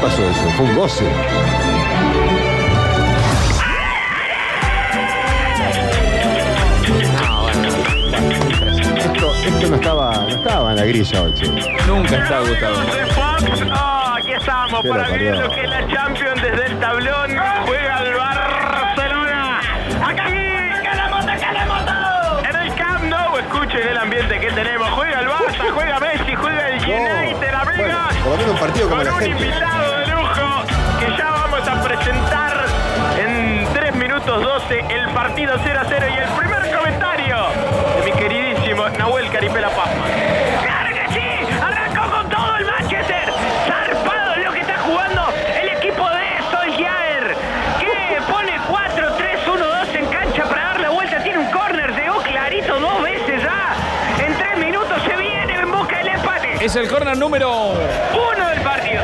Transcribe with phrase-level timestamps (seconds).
[0.00, 0.50] pasó eso?
[0.56, 1.04] Fue un goce.
[8.00, 11.32] Esto, esto no estaba, no estaba en la grilla hoy.
[11.86, 13.62] Nunca está Fox.
[13.72, 17.30] Oh, aquí estamos Qué para vivir lo que es la Champions desde el tablón.
[17.66, 19.60] Juega el Barcelona.
[20.06, 20.32] Aquí.
[20.82, 22.38] ¡Queremos, queremos todo!
[22.48, 24.88] En el Camp Nou, escuchen el ambiente que tenemos.
[24.90, 28.16] Juega el Barça, juega Messi, juega el United, Bueno, amigos.
[28.22, 29.46] por lo menos un partido como Con la un gente.
[29.46, 29.89] invitado
[32.00, 32.64] presentar
[33.18, 37.36] en 3 minutos 12 el partido 0 a 0 y el primer comentario
[37.96, 40.10] de mi queridísimo Nahuel Caripela Pazman.
[40.62, 41.52] ¡Claro que sí!
[41.60, 43.32] ¡Arrancó con todo el Manchester!
[43.66, 45.28] ¡Zarpado lo que está jugando
[45.60, 47.36] el equipo de Solskjaer!
[47.78, 51.22] Que pone 4-3-1-2 en cancha para dar la vuelta.
[51.22, 53.74] Tiene un córner, llegó clarito dos veces ya.
[54.24, 56.64] En 3 minutos se viene en busca del empate.
[56.64, 57.72] Es el corner número.
[57.72, 59.02] Uno del partido.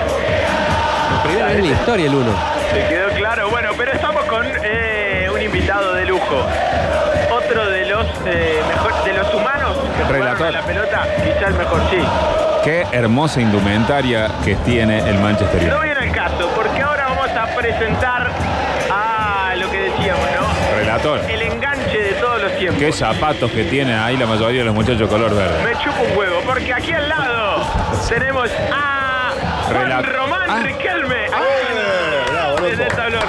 [1.24, 2.55] Primera vez en la historia el uno.
[2.76, 6.46] Se quedó claro, bueno, pero estamos con eh, un invitado de lujo.
[7.30, 10.46] Otro de los eh, mejor- de los humanos que Relator.
[10.48, 11.98] a la pelota, quizá el mejor, sí.
[12.62, 17.46] Qué hermosa indumentaria que tiene el Manchester No viene el caso, porque ahora vamos a
[17.56, 18.30] presentar
[18.90, 20.76] a lo que decíamos, ¿no?
[20.76, 21.20] Relator.
[21.30, 22.78] El enganche de todos los tiempos.
[22.82, 25.62] Qué zapatos que tienen ahí la mayoría de los muchachos color verde.
[25.64, 27.66] Me chupo un huevo, porque aquí al lado
[28.08, 29.32] tenemos a
[29.72, 30.04] Juan.
[30.04, 30.60] Román Ah.
[30.62, 31.28] Riquelme.
[31.28, 31.44] bravo,
[32.76, 33.22] Desde el tablón.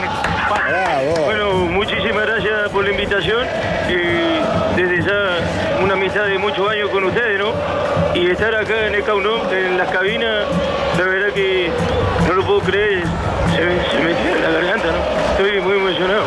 [0.49, 1.25] Bravo.
[1.25, 3.47] Bueno, muchísimas gracias por la invitación.
[3.87, 7.53] Y desde ya una amistad de muchos años con ustedes, ¿no?
[8.13, 10.45] Y estar acá en el Camp Nou, en las cabinas,
[10.97, 11.71] la verdad que
[12.27, 13.03] no lo puedo creer.
[13.55, 15.31] Se me, se me cierra la garganta, ¿no?
[15.31, 16.23] Estoy muy emocionado.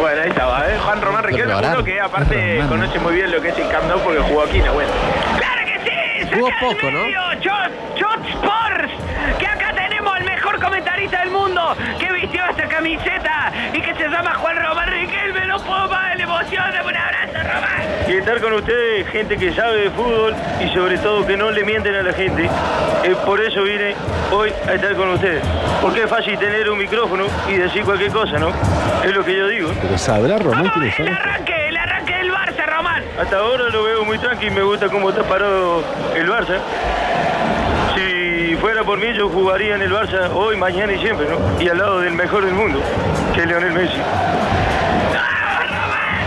[0.00, 0.78] Bueno, ahí estaba, ¿eh?
[0.78, 2.68] Juan Román Riquelme, que aparte Román.
[2.68, 4.74] conoce muy bien lo que es el Camp Nou porque jugó aquí, ¿no?
[4.74, 4.90] Bueno.
[5.38, 6.34] ¡Claro que sí!
[6.34, 7.00] Jugó poco, ¿no?
[7.40, 8.92] Chot, Chot Sports,
[9.38, 12.37] que acá tenemos al mejor comentarista del mundo, que vistió esta
[12.78, 15.46] camiseta y que se llama Juan Román Riquelme.
[15.46, 16.64] No puedo más de la emoción.
[16.86, 17.82] Un abrazo, Román.
[18.08, 20.32] Y estar con ustedes, gente que sabe de fútbol
[20.64, 22.48] y sobre todo que no le mienten a la gente.
[23.02, 23.96] Eh, por eso vine
[24.30, 25.42] hoy a estar con ustedes.
[25.82, 28.52] Porque es fácil tener un micrófono y decir cualquier cosa, ¿no?
[29.04, 29.72] Es lo que yo digo.
[29.82, 33.02] Pero sabrá Román quiénes son el arranque, el arranque del Barça, Román.
[33.20, 35.82] Hasta ahora lo veo muy tranquilo y me gusta cómo está parado
[36.14, 36.58] el Barça.
[37.96, 38.17] Si
[38.60, 41.60] fuera por mí, yo jugaría en el Barça hoy, mañana y siempre, ¿no?
[41.62, 42.80] Y al lado del mejor del mundo,
[43.34, 43.96] que es Leonel Messi.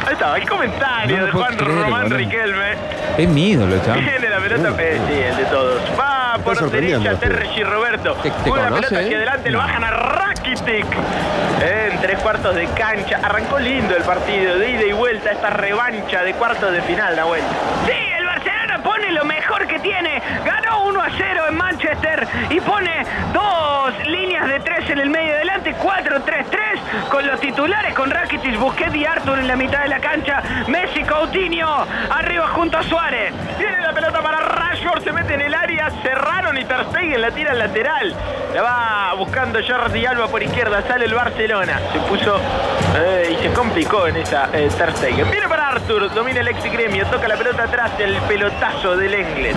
[0.08, 2.10] Ahí estaba el comentario No de Juan creer, Román.
[2.10, 2.72] Riquelme.
[3.18, 4.02] Es mi ídolo, chaval.
[4.02, 5.82] Viene la pelota, eh, sí, el de todos.
[6.00, 7.16] Va por derecha Fede.
[7.18, 8.14] Terry Roberto.
[8.24, 9.04] ¿Te- te conoce, pelota eh?
[9.06, 10.86] hacia adelante, lo bajan a Rakitic.
[11.62, 13.20] Eh, en tres cuartos de cancha.
[13.24, 17.26] Arrancó lindo el partido, de ida y vuelta, esta revancha de cuartos de final, la
[17.26, 17.48] vuelta.
[17.86, 17.92] Sí,
[18.84, 20.22] pone lo mejor que tiene.
[20.46, 25.36] Ganó 1 a 0 en Manchester y pone dos líneas de tres en el medio
[25.36, 30.00] delante, 4-3-3 con los titulares, con Rakitic, Busquets y Arthur en la mitad de la
[30.00, 30.42] cancha.
[30.68, 33.34] Messi, Coutinho, arriba junto a Suárez.
[33.58, 34.40] Tiene la pelota para
[34.82, 38.16] Rashford, se mete en el área, cerraron y Ter Stegen la tira al lateral.
[38.54, 41.80] La va buscando Jordi Alba por izquierda, sale el Barcelona.
[41.94, 42.40] Se puso
[42.98, 45.30] eh, y se complicó en esa eh, Ter Stegen.
[45.30, 49.56] Viene para Arthur, domina el ex gremio, toca la pelota atrás, el pelotazo del Englet.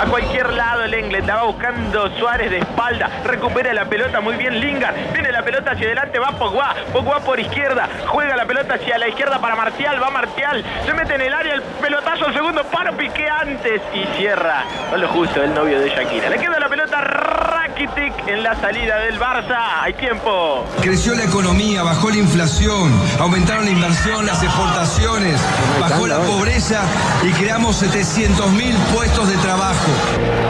[0.00, 4.36] A cualquier lado el Englet, la va buscando Suárez de espalda, recupera la pelota muy
[4.36, 8.74] bien Lingard, viene la pelota hacia adelante, va Pogba, Pogba por izquierda, juega la pelota
[8.74, 12.34] hacia la izquierda para Martial, va Martial, se mete en el área, el pelotazo, el
[12.34, 14.65] segundo paro, pique antes y cierra.
[14.90, 16.30] No lo justo, el novio de Shakira.
[16.30, 19.82] Le queda la pelota Rakitic en la salida del Barça.
[19.82, 20.64] Hay tiempo.
[20.80, 25.40] Creció la economía, bajó la inflación, aumentaron la inversión, las exportaciones,
[25.80, 26.82] bajó la pobreza
[27.24, 29.90] y creamos 700 mil puestos de trabajo.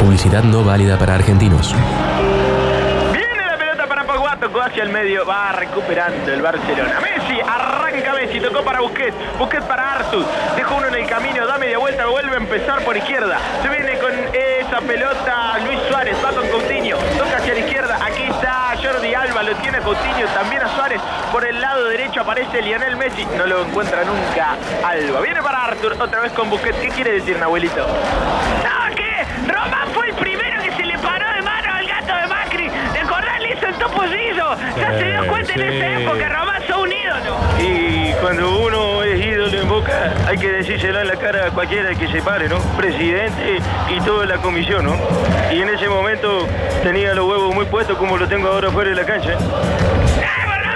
[0.01, 1.75] Publicidad no válida para argentinos.
[3.13, 7.01] Viene la pelota para Pogba, tocó hacia el medio, va recuperando el Barcelona.
[7.01, 10.25] Messi, arranca Messi, tocó para Busquets, Busquets para Artur,
[10.57, 13.39] dejó uno en el camino, da media vuelta, vuelve a empezar por izquierda.
[13.63, 13.96] Se viene con
[14.37, 19.43] esa pelota Luis Suárez, va con Coutinho, toca hacia la izquierda, aquí está Jordi Alba,
[19.43, 21.01] lo tiene Coutinho, también a Suárez.
[21.33, 25.21] Por el lado derecho aparece Lionel Messi, no lo encuentra nunca Alba.
[25.21, 26.79] Viene para Artur, otra vez con Busquets.
[26.79, 27.87] ¿Qué quiere decir, Nahuelito?
[27.87, 32.27] No, que Román fue el primero que se le paró de mano al gato de
[32.27, 32.71] Macri.
[32.93, 33.41] ¿Te acordás?
[33.41, 34.55] Le hizo el topollillo.
[34.77, 37.37] Ya se dio cuenta en esa época, Román sos un ídolo.
[37.59, 39.03] Y cuando uno
[39.47, 42.59] ídolo en Boca, hay que decírselo en la cara a cualquiera que se pare, ¿no?
[42.77, 43.59] Presidente
[43.95, 44.97] y toda la comisión, ¿no?
[45.53, 46.47] Y en ese momento
[46.83, 49.37] tenía los huevos muy puestos como lo tengo ahora fuera de la cancha.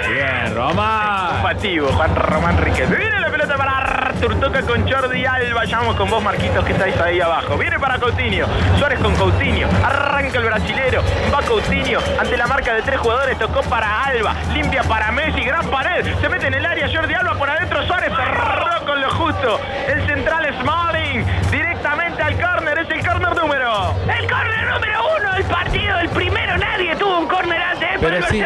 [0.07, 1.31] Bien, Roma.
[1.33, 2.95] Combativo, Juan Román Riquelme.
[2.95, 3.80] Viene la pelota para
[4.21, 5.65] Arthur toca con Jordi Alba.
[5.65, 7.57] Ya vamos con vos, Marquitos, que estáis ahí abajo.
[7.57, 8.45] Viene para Coutinho.
[8.77, 9.67] Suárez con Coutinho.
[9.83, 11.01] Arranca el brasilero.
[11.33, 11.99] Va Coutinho.
[12.19, 13.39] Ante la marca de tres jugadores.
[13.39, 14.35] Tocó para Alba.
[14.53, 15.41] Limpia para Messi.
[15.41, 16.05] Gran pared.
[16.21, 16.87] Se mete en el área.
[16.93, 17.83] Jordi Alba por adentro.
[17.87, 19.59] Suárez cerró con lo justo.
[19.87, 21.25] El central Smalling.
[21.49, 22.77] Directamente al córner.
[22.77, 23.95] Es el córner número.
[24.07, 28.17] El córner número uno del partido, el primero, nadie tuvo un córner antes eh, para
[28.17, 28.43] el Pero sí.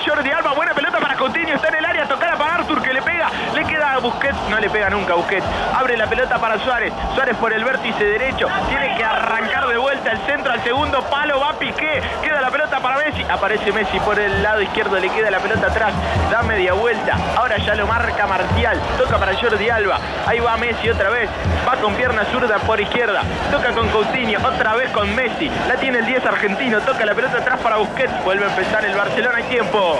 [0.00, 0.54] Toca para Jordi Alba.
[0.54, 1.54] Buena pelota para Coutinho.
[1.54, 2.06] Está en el área.
[2.06, 3.30] Tocada para Arthur que le pega.
[3.54, 4.36] Le queda a Busquets.
[4.48, 5.44] No le pega nunca a Busquets.
[5.74, 6.92] Abre la pelota para Suárez.
[7.14, 8.48] Suárez por el vértice derecho.
[8.68, 11.40] Tiene que arrancar de vuelta el centro al segundo palo.
[11.40, 12.02] Va Piqué.
[12.22, 13.22] Queda la pelota para Messi.
[13.28, 14.98] Aparece Messi por el lado izquierdo.
[14.98, 15.92] Le queda la pelota atrás.
[16.30, 17.16] Da media vuelta.
[17.36, 18.80] Ahora ya lo marca Marcial.
[18.98, 19.98] Toca para Jordi Alba.
[20.26, 21.28] Ahí va Messi otra vez.
[21.68, 23.22] Va con pierna zurda por izquierda.
[23.50, 24.38] Toca con Coutinho.
[24.46, 25.50] Otra vez con Messi.
[25.68, 26.80] La tiene el 10 argentino.
[26.80, 28.24] Toca la pelota atrás para Busquets.
[28.24, 29.38] Vuelve a empezar el Barcelona.
[29.38, 29.98] Hay tiempo.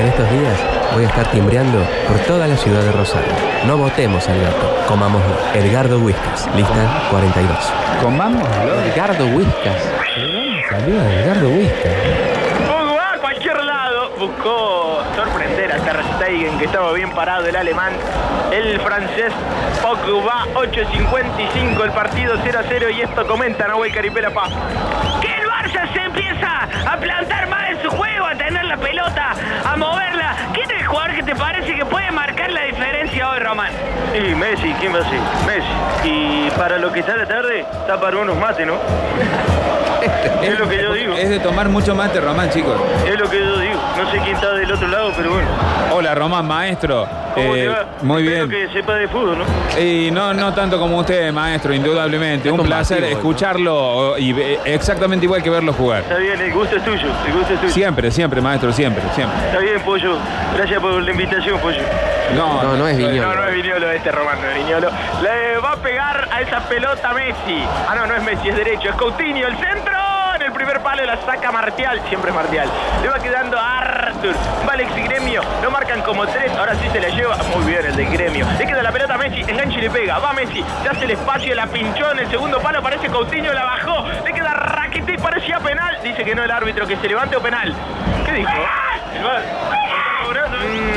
[0.00, 0.58] En estos días
[0.94, 3.34] voy a estar timbreando por toda la ciudad de Rosario.
[3.66, 5.20] No votemos al gato, comamos
[5.52, 6.48] Edgardo Whiskas.
[6.56, 7.72] Lista 42.
[8.02, 8.80] Comámoslo.
[8.86, 9.84] Edgardo Whiskas.
[10.16, 11.92] ¿De dónde salió Edgardo Whiskas?
[12.66, 14.10] Pogba a cualquier lado.
[14.18, 17.92] Buscó sorprender a Ter Stegen, que estaba bien parado el alemán.
[18.50, 19.34] El francés
[19.82, 22.86] Pogba, 8.55, el partido 0 a 0.
[22.88, 24.50] Y esto comenta Nahuel Caripela Paz.
[25.20, 25.29] Que
[28.70, 29.32] la pelota,
[29.64, 30.36] a moverla.
[30.54, 33.72] ¿Quién es el jugador que te parece que puede marcar la diferencia hoy, Román?
[34.14, 35.18] Y Messi, ¿quién va a ser?
[35.44, 36.08] Messi.
[36.08, 38.74] Y para lo que está la tarde, está para unos mates, ¿no?
[40.42, 41.14] Es lo que yo digo.
[41.14, 42.74] Es de tomar mucho mate, Román, chicos.
[43.06, 43.74] Es lo que yo digo.
[43.96, 45.48] No sé quién está del otro lado, pero bueno.
[45.92, 47.06] Hola, Román, maestro.
[47.34, 47.86] ¿Cómo Eh, te va?
[48.02, 48.68] muy Espero bien.
[48.68, 49.80] que sepa de fútbol, ¿no?
[49.80, 52.48] Y no, no tanto como usted, maestro, indudablemente.
[52.48, 56.02] Es Un placer escucharlo y ve- exactamente igual que verlo jugar.
[56.02, 57.06] Está bien, el gusto es tuyo.
[57.26, 57.72] El gusto es tuyo.
[57.72, 59.38] Siempre, siempre, maestro, siempre, siempre.
[59.46, 60.16] Está bien, Pollo.
[60.56, 61.78] Gracias por la invitación, Pollo.
[62.34, 63.34] No, No, no es No, Viñolo.
[63.34, 64.90] no es Viñolo este Román, no es Viñolo.
[65.22, 67.64] Le va a pegar a esa pelota Messi.
[67.88, 68.88] Ah, no, no es Messi, es derecho.
[68.90, 69.96] Es Coutinho, el centro.
[70.36, 72.00] En el primer palo la saca Martial.
[72.08, 72.68] Siempre es Martial.
[73.02, 74.34] Le va quedando a Arthur.
[74.66, 75.42] Va Alex y Gremio.
[75.62, 76.50] Lo marcan como tres.
[76.56, 77.36] Ahora sí se la lleva.
[77.54, 78.46] Muy bien el de Gremio.
[78.58, 79.40] Le queda la pelota a Messi.
[79.42, 80.18] Engancha y le pega.
[80.18, 80.64] Va Messi.
[80.82, 81.54] Se hace el espacio.
[81.54, 82.80] La pinchó en el segundo palo.
[82.82, 83.52] Parece Coutinho.
[83.52, 84.06] La bajó.
[84.24, 85.20] Le queda Rakitic.
[85.20, 85.98] Parecía penal.
[86.02, 86.86] Dice que no el árbitro.
[86.86, 87.74] Que se levante o penal.
[88.24, 88.50] ¿Qué dijo?
[88.50, 89.89] El.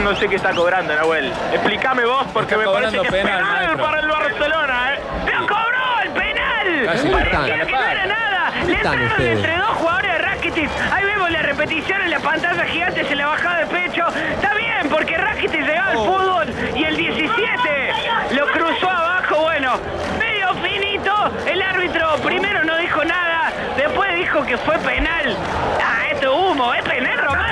[0.03, 1.31] No sé qué está cobrando, Nahuel.
[1.53, 4.99] Explícame vos porque me parece que es penal, para el Barcelona, ¿eh?
[5.31, 6.85] ¡Lo cobró el penal!
[6.85, 8.51] Casi le Parecía que no era nada.
[8.59, 10.69] ¿Qué Le entraron entre dos jugadores de Rakitic.
[10.91, 14.05] Ahí vemos la repetición en la pantalla gigante, se la bajaba de pecho.
[14.33, 17.93] Está bien, porque Rakitic llegaba al fútbol y el 17
[18.31, 19.41] lo cruzó abajo.
[19.43, 19.79] Bueno,
[20.19, 21.31] medio finito.
[21.47, 25.37] El árbitro primero no dijo nada, después dijo que fue penal.
[25.81, 27.42] Ah, esto es humo, ¿es penal, Román?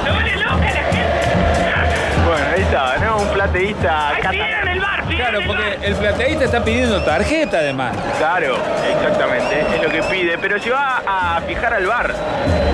[0.00, 0.04] Parió!
[0.04, 2.26] ¡Se vuelve loca la gente!
[2.26, 3.16] Bueno, ahí está, ¿no?
[3.18, 4.32] Un plateísta ¡Ahí catalán.
[4.32, 5.02] pidieron el bar!
[5.16, 7.96] Claro, el porque el plateísta está pidiendo tarjeta además.
[8.18, 8.56] Claro,
[8.90, 10.36] exactamente, es lo que pide.
[10.38, 12.12] Pero si va a fijar al bar.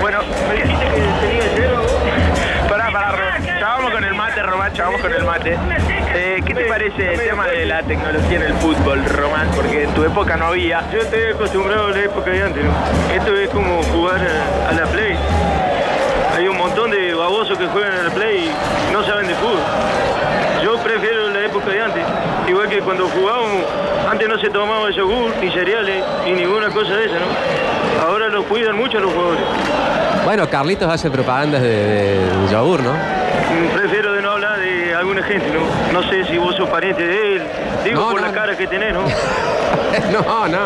[0.01, 1.81] Bueno, me dijiste que tenía cero.
[2.69, 5.55] Pará, pará, Ro- ya vamos con el mate, Román, ya vamos con el mate.
[6.15, 9.47] Eh, ¿Qué te parece el tema de la tecnología en el fútbol, Román?
[9.55, 10.81] Porque en tu época no había.
[10.91, 12.71] Yo estoy acostumbrado a la época de antes, ¿no?
[13.13, 14.21] Esto es como jugar
[14.69, 15.15] a la Play.
[17.23, 18.51] Babosos que juegan a la Play
[18.89, 19.59] y no saben de fútbol.
[20.61, 22.03] Yo prefiero la época de antes.
[22.47, 23.63] Igual que cuando jugábamos,
[24.09, 28.05] antes no se tomaba yogur, ni cereales, ni ninguna cosa de esa, ¿no?
[28.05, 29.41] Ahora los cuidan mucho los jugadores.
[30.25, 32.91] Bueno, Carlitos hace propagandas de, de yogur, ¿no?
[32.91, 35.61] Mm, Prefiero de no hablar de alguna gente, ¿no?
[36.01, 37.43] No sé si vos sos pariente de él.
[37.85, 39.01] Digo No, por no, la cara que tenés, ¿no?
[40.11, 40.59] no, no.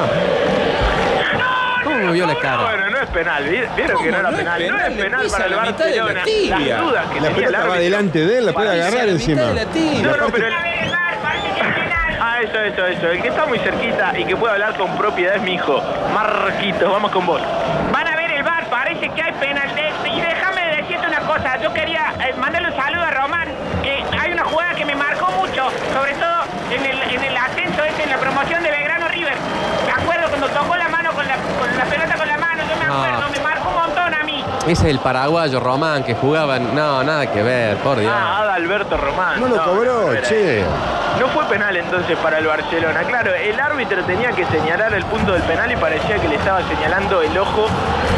[1.87, 2.63] ¿Cómo vio la cara?
[2.63, 4.67] Bueno, no es penal, ¿vi- ¿vieron que no era penal?
[4.67, 6.23] No es penal para el la la Barcelona.
[6.23, 6.59] tibia.
[6.59, 9.41] Las dudas que La pelota va delante de él, la puede agarrar la encima.
[9.41, 9.63] la.
[9.65, 10.53] No, no, pero el.
[12.19, 13.07] Ah, eso, eso, eso.
[13.11, 15.81] El que está muy cerquita y que puede hablar con propiedad es mi hijo,
[16.13, 16.91] Marquitos.
[16.91, 17.41] Vamos con vos.
[17.91, 19.69] Van a ver el bar, parece que hay penal.
[20.05, 23.47] Y déjame decirte una cosa, yo quería eh, mandarle un saludo a Román,
[23.83, 27.83] que hay una jugada que me marcó mucho, sobre todo en el, en el ascenso
[27.83, 29.33] este, en la promoción de Belgrano River.
[29.85, 32.75] Me acuerdo cuando tocó la mano con la, con la pelota con la mano, yo
[32.75, 32.76] me No.
[32.87, 34.43] Acuerdo, me marcó un montón a mí.
[34.67, 36.59] Ese es el paraguayo Román que jugaba.
[36.59, 38.11] No, nada que ver, por Dios.
[38.13, 39.39] Ah, Adalberto Román.
[39.39, 40.63] No lo cobró, era che.
[41.19, 43.01] No fue penal entonces para el Barcelona.
[43.03, 46.61] Claro, el árbitro tenía que señalar el punto del penal y parecía que le estaba
[46.67, 47.67] señalando el ojo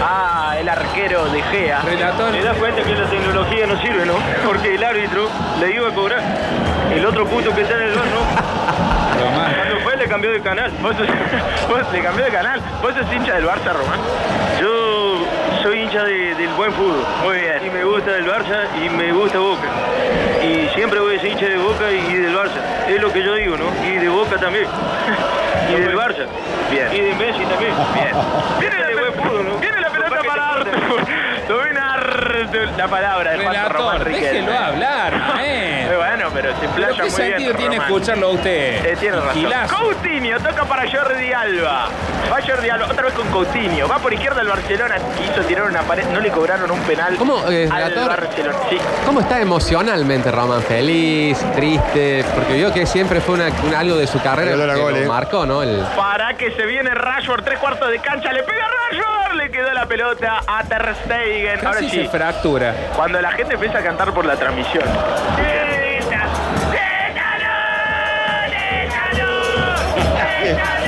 [0.04, 1.82] a el arquero de Gea.
[1.82, 2.32] Relator.
[2.32, 4.16] Te das cuenta que la tecnología no sirve, ¿no?
[4.46, 6.22] Porque el árbitro le iba a cobrar.
[6.92, 9.22] El otro puto que está en el bar, ¿no?
[9.24, 9.69] Román.
[10.00, 10.72] Le cambió de canal.
[10.82, 11.08] ¿Vos, sos,
[11.70, 12.62] vos le cambió de canal?
[12.82, 14.00] ¿Vos sos hincha del Barça, Román?
[14.60, 15.25] Yo
[15.62, 17.06] soy hincha de- del buen fútbol.
[17.24, 17.60] Muy bien.
[17.65, 19.68] Y me gusta el Barça y me gusta Boca.
[20.41, 22.60] Y siempre voy a ser hincha de Boca y del Barça.
[22.88, 23.65] Es lo que yo digo, ¿no?
[23.86, 24.65] Y de Boca también.
[25.70, 26.25] y del Barça.
[26.72, 26.88] Bien.
[26.94, 27.74] Y de Messi también.
[27.94, 28.15] Bien.
[28.60, 29.58] Viene de la, buen fútbol, ¿no?
[29.60, 30.63] viene la pelota para.
[30.63, 30.70] Domina
[31.50, 31.79] Artur
[32.77, 34.39] la palabra de Juan Román Relator, Riquelme.
[34.51, 35.98] déjelo hablar, Eh, maestro.
[35.98, 37.31] bueno, pero se Pero playa ¿qué muy bien.
[37.31, 37.88] sentido tiene Román.
[37.91, 38.86] escucharlo a usted?
[38.86, 39.34] Eh, tiene razón.
[39.34, 39.75] Gilazo.
[39.75, 41.88] Coutinho toca para Jordi Alba.
[42.31, 43.88] Va Jordi Alba, otra vez con Coutinho.
[43.88, 44.96] Va por izquierda el Barcelona.
[45.17, 46.05] Quiso tirar una pared.
[46.08, 48.08] No le cobraron un penal ¿Cómo, eh, al relator?
[48.10, 48.58] Barcelona.
[48.69, 48.77] Sí.
[49.05, 50.62] ¿Cómo está emocionalmente Román?
[50.63, 51.38] ¿Feliz?
[51.55, 52.24] ¿Triste?
[52.36, 55.05] Porque vio que siempre fue una- un- algo de su carrera que gol, lo eh.
[55.08, 55.63] marcó, ¿no?
[55.63, 58.31] El- Para que se viene Rashford, tres cuartos de cancha.
[58.31, 59.19] Le pega Rashford.
[59.36, 61.66] Le quedó la pelota a Ter Stegen.
[61.66, 61.90] Ahora sí.
[61.90, 62.74] se fractura.
[62.96, 64.84] Cuando la gente empieza a cantar por la transmisión.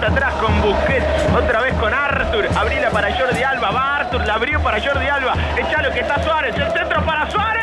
[0.00, 1.06] pelota atrás con Busquets.
[1.34, 2.48] Otra vez con Arthur.
[2.56, 3.70] Abrila para Jordi Alba.
[3.70, 5.34] Va Arthur, la abrió para Jordi Alba.
[5.56, 6.54] Echalo que está Suárez.
[6.56, 7.60] El centro para Suárez.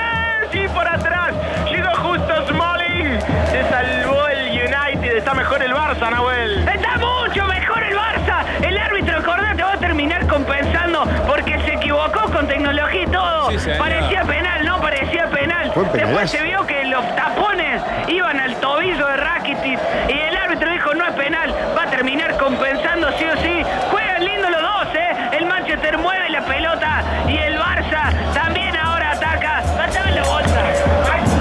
[0.54, 1.34] Y por atrás
[1.70, 3.20] llegó justo Smalling.
[3.52, 5.18] Se salvó el United.
[5.18, 6.68] Está mejor el Barça, Nahuel.
[6.68, 8.44] Está mucho mejor el Barça.
[8.62, 13.52] El árbitro, acordate, va a terminar compensando porque se equivocó con tecnología y todo.
[13.52, 15.72] Sí, parecía penal, no parecía penal.
[15.94, 20.77] Después se vio que los tapones iban al tobillo de Rakitic y el árbitro dijo
[20.98, 21.54] no es penal.
[21.78, 23.64] Va a terminar compensando sí o sí.
[23.92, 25.30] Juegan lindo los dos, ¿eh?
[25.38, 29.64] El Manchester mueve la pelota y el Barça también ahora ataca.
[29.78, 30.62] Pásame la bolsa.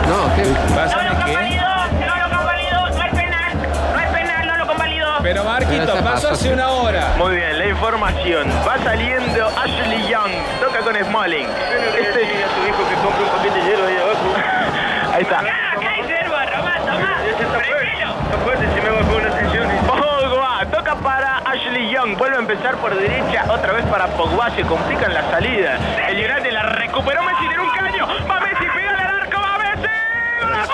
[0.08, 0.42] No, ¿qué?
[0.44, 1.66] No Pásame lo convalido,
[2.06, 3.52] no lo convalido, no es penal,
[3.94, 5.06] no es penal, no lo convalido.
[5.22, 6.30] Pero Pero Marquito, pasó pasó.
[6.30, 7.14] hace una hora.
[7.16, 8.48] Muy bien, la información.
[8.66, 10.30] Va saliendo Ashley Young.
[10.60, 11.46] Toca con Smalling.
[11.48, 14.34] Este Este a su hijo que compre un paquete de hielo ahí abajo.
[15.16, 15.40] Ahí está.
[21.06, 25.22] Para Ashley Young, vuelve a empezar por derecha, otra vez para Pogba, se complican la
[25.30, 25.78] salida.
[26.08, 29.86] El United la recuperó Messi, tiene un caño, va Messi, pega al arco, va Messi,
[30.42, 30.72] golazo.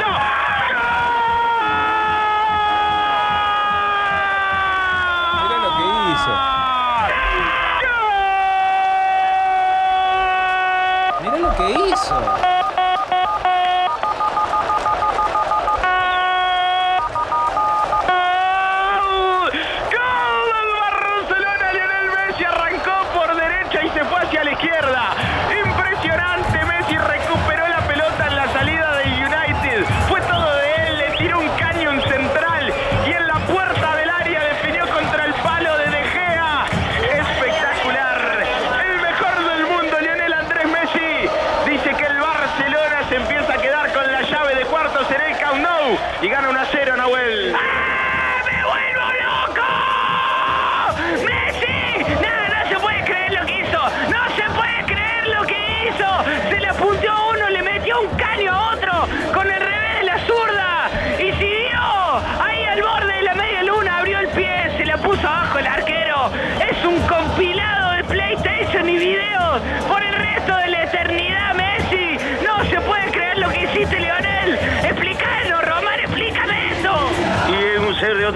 [11.22, 12.41] Mirá lo que hizo.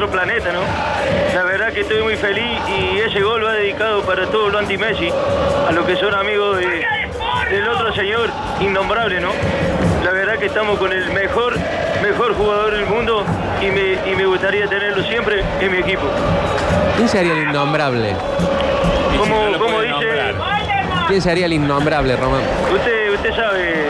[0.06, 0.60] Otro planeta, ¿no?
[1.34, 5.10] La verdad que estoy muy feliz y ese gol va dedicado para todos los anti-Messi,
[5.68, 6.86] a los que son amigos de-
[7.50, 9.30] del otro señor innombrable, ¿no?
[10.04, 11.54] La verdad que estamos con el mejor,
[12.02, 13.24] mejor jugador del mundo
[13.60, 16.04] y me, y me gustaría tenerlo siempre en mi equipo.
[16.96, 18.10] ¿Quién sería el innombrable?
[18.10, 19.92] Y si ¿Cómo- no lo dice?
[19.94, 20.34] nombrar.
[21.08, 22.42] ¿Quién sería el innombrable, Román?
[22.72, 23.86] Usted, usted sabe,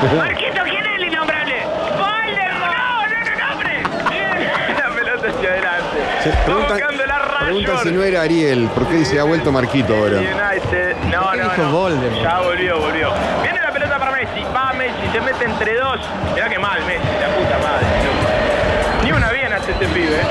[0.16, 1.54] Marquito, ¿quién es el innombrable?
[1.98, 2.76] ¡Voldemort!
[2.76, 3.82] ¡No, no, no, nombre!
[4.78, 5.98] la pelota hacia adelante.
[6.22, 7.88] Se Va pregunta, buscando la pregunta Rashford.
[7.88, 8.68] si no era Ariel.
[8.74, 10.18] ¿Por qué dice ha vuelto Marquito ahora?
[10.18, 10.96] United.
[11.10, 11.70] No, ¿Qué no, no.
[11.72, 12.22] Voldemort?
[12.22, 13.10] Ya volvió, volvió.
[13.42, 14.44] Viene la pelota para Messi.
[14.54, 15.98] Va Messi, se mete entre dos.
[16.34, 17.86] Mirá que mal Messi, la puta madre.
[19.04, 20.14] Ni una bien hace este pibe.
[20.14, 20.22] ¿eh?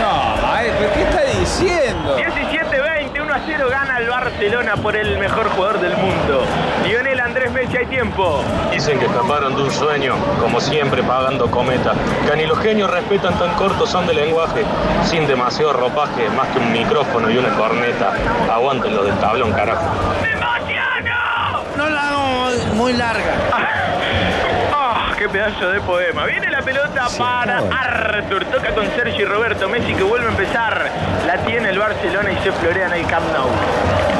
[0.00, 2.16] No, maestro, ¿qué está diciendo?
[2.16, 6.44] 17-20, 1 a 0 gana el Barcelona por el mejor jugador del mundo.
[6.84, 7.15] Lionel
[7.46, 8.42] Andrés Messi, hay tiempo.
[8.72, 11.92] Dicen que escaparon de un sueño, como siempre pagando cometa.
[12.28, 14.64] Que ni los genios respetan tan cortos son de lenguaje,
[15.04, 18.14] sin demasiado ropaje, más que un micrófono y una corneta.
[18.52, 19.84] Aguanten lo del tablón, carajo.
[20.22, 21.62] ¡Me emociono!
[21.76, 23.34] No la hago muy larga.
[24.74, 26.24] ¡Ah, qué pedazo de poema!
[26.24, 28.44] Viene la pelota para Arthur.
[28.46, 30.90] Toca con Sergio Roberto Messi que vuelve a empezar.
[31.26, 34.15] La tiene el Barcelona y se florea en el Camp Nou.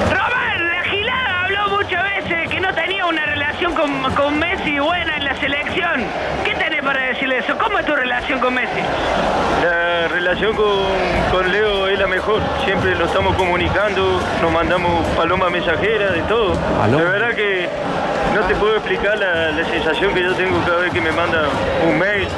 [3.56, 6.04] Relación con, con Messi buena en la selección.
[6.44, 7.56] ¿Qué tenés para decirle eso?
[7.56, 8.80] ¿Cómo es tu relación con Messi?
[9.62, 10.84] La relación con,
[11.32, 12.42] con Leo es la mejor.
[12.64, 16.54] Siempre lo estamos comunicando, nos mandamos paloma mensajera, de todo.
[16.78, 17.02] Paloma.
[17.02, 17.66] La verdad que
[18.34, 21.48] no te puedo explicar la, la sensación que yo tengo cada vez que me manda
[21.88, 22.28] un mail,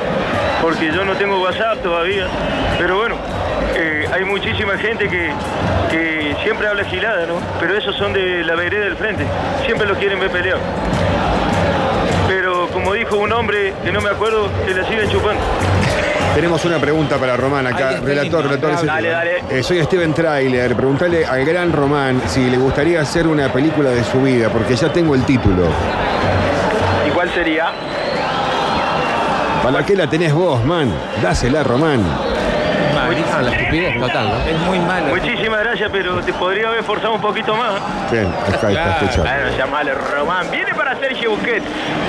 [0.63, 2.29] porque yo no tengo WhatsApp todavía.
[2.79, 3.17] Pero bueno,
[4.19, 5.31] hay muchísima gente que,
[5.91, 7.35] que siempre habla gilada, ¿no?
[7.61, 9.25] Pero esos son de la vereda del frente.
[9.65, 10.59] Siempre los quieren ver pelear.
[12.27, 15.41] Pero como dijo un hombre que no me acuerdo, que la siguen chupando.
[16.35, 18.01] Tenemos una pregunta para Román acá.
[18.03, 18.73] Relator, relator.
[18.73, 19.09] innombrable.
[19.09, 19.59] Dale, dale.
[19.59, 20.75] Eh, soy Steven Trailer.
[20.75, 24.93] Preguntale al gran Román si le gustaría hacer una película de su vida, porque ya
[24.93, 25.69] tengo el título.
[27.07, 27.67] ¿Y cuál sería?
[29.63, 30.93] ¿Para qué la tenés vos, man?
[31.23, 32.38] Dásela, Román.
[33.11, 34.37] Ah, la estupidez total, ¿no?
[34.51, 35.07] Es muy malo.
[35.09, 37.73] Muchísimas gracias, pero te podría haber forzado un poquito más.
[38.11, 38.91] Bien, acá está Claro.
[38.91, 39.23] escuchando.
[39.31, 40.51] Bueno, llamalo Román.
[40.51, 41.65] Viene para Sergio Busquets.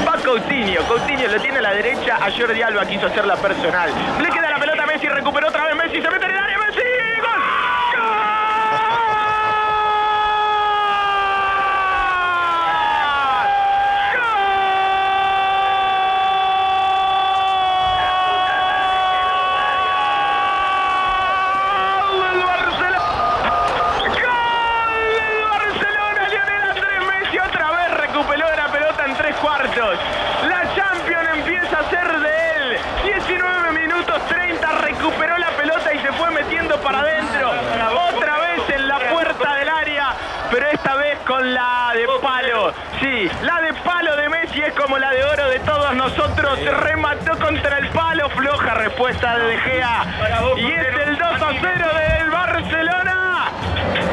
[0.07, 0.81] Va Coutinho.
[0.83, 2.17] Coutinho lo tiene a la derecha.
[2.17, 3.89] A Jordi Alba quiso hacerla personal.
[4.21, 5.07] Le queda la pelota a Messi.
[5.07, 6.01] Recuperó otra vez Messi.
[6.01, 6.57] Se mete en el área.
[6.57, 6.79] Messi.
[6.79, 8.09] ¡Gol!
[22.09, 22.99] ¡Gol del Barcelona!
[23.99, 26.21] ¡Gol del Barcelona!
[26.29, 29.99] Lionel Andrés Messi otra vez recuperó la pelota en tres cuartos.
[30.47, 32.77] La Champions empieza a ser de él.
[33.05, 37.51] 19 minutos 30 recuperó la pelota y se fue metiendo para adentro.
[38.15, 40.13] Otra vez en la puerta del área,
[40.51, 42.73] pero esta vez con la de palo.
[43.01, 46.59] Sí, la de palo de Messi es como la de oro de todos nosotros.
[46.59, 48.29] Se remató contra el palo.
[48.29, 50.03] Floja respuesta de De Gea.
[50.57, 51.87] Y es el 2 a 0
[52.19, 53.45] del Barcelona.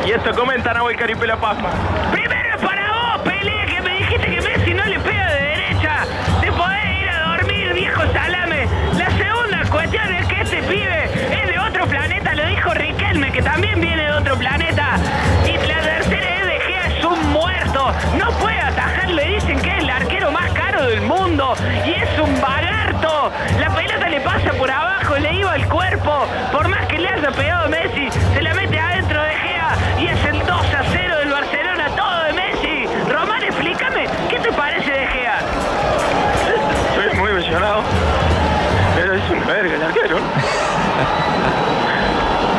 [0.06, 1.70] Y esto comenta Nahuel Caripela Pazma.
[2.12, 6.06] Primero para vos, pelea, que me dijiste que Messi no le pega de derecha.
[6.40, 8.68] Te podés ir a dormir, viejo salame.
[8.96, 11.04] La segunda cuestión es que este pibe
[11.42, 14.98] es de otro planeta, lo dijo Riquelme, que también viene de otro planeta.
[18.18, 21.54] No puede atajar, le dicen que es el arquero más caro del mundo.
[21.84, 23.30] Y es un bagarto.
[23.60, 26.26] La pelota le pasa por abajo, le iba al cuerpo.
[26.52, 29.76] Por más que le haya pegado Messi, se la mete adentro de Gea.
[29.98, 32.86] Y es el 2 a 0 del Barcelona, todo de Messi.
[33.10, 35.38] Román, explícame, ¿qué te parece de Gea?
[36.96, 37.82] Estoy muy emocionado.
[38.94, 40.18] Pero es un verga el arquero.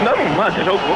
[0.06, 0.96] Dame un mate, loco.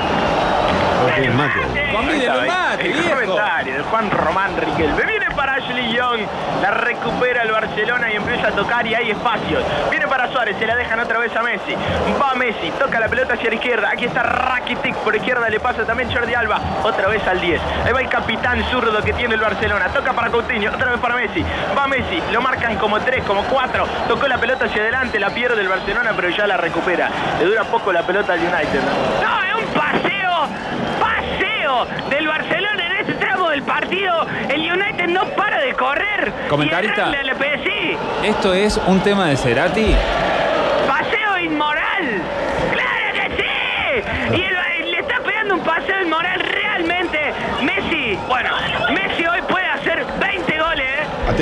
[1.02, 2.88] Mate.
[2.88, 3.16] El viejo.
[3.16, 5.06] comentario de Juan Román Riquelme.
[5.06, 6.22] Viene para Ashley Young.
[6.62, 9.64] La recupera el Barcelona y empieza a tocar y hay espacios.
[9.90, 10.56] Viene para Suárez.
[10.60, 11.76] Se la dejan otra vez a Messi.
[12.22, 12.72] Va Messi.
[12.78, 13.90] Toca la pelota hacia la izquierda.
[13.92, 14.96] Aquí está Rakitic.
[14.98, 16.60] Por izquierda le pasa también Jordi Alba.
[16.84, 17.62] Otra vez al 10.
[17.86, 19.88] Ahí va el capitán zurdo que tiene el Barcelona.
[19.90, 20.72] Toca para Coutinho.
[20.72, 21.44] Otra vez para Messi.
[21.78, 22.22] Va Messi.
[22.32, 23.88] Lo marcan como 3, como 4.
[24.08, 25.20] Tocó la pelota hacia adelante.
[25.20, 27.10] La pierde el Barcelona, pero ya la recupera.
[27.40, 28.82] Le dura poco la pelota al United.
[28.82, 29.28] ¿no?
[29.28, 30.48] No, es un paseo,
[32.10, 34.26] del Barcelona en este tramo del partido.
[34.50, 36.32] El United no para de correr.
[36.50, 37.08] Comentarista.
[37.10, 38.26] Y errarle al PSG.
[38.26, 39.96] ¿Esto es un tema de Cerati?
[40.88, 42.22] Paseo inmoral.
[42.72, 44.38] ¡Claro que sí!
[44.38, 47.34] Y el- le está pegando un paseo inmoral realmente.
[47.62, 48.50] Messi, bueno,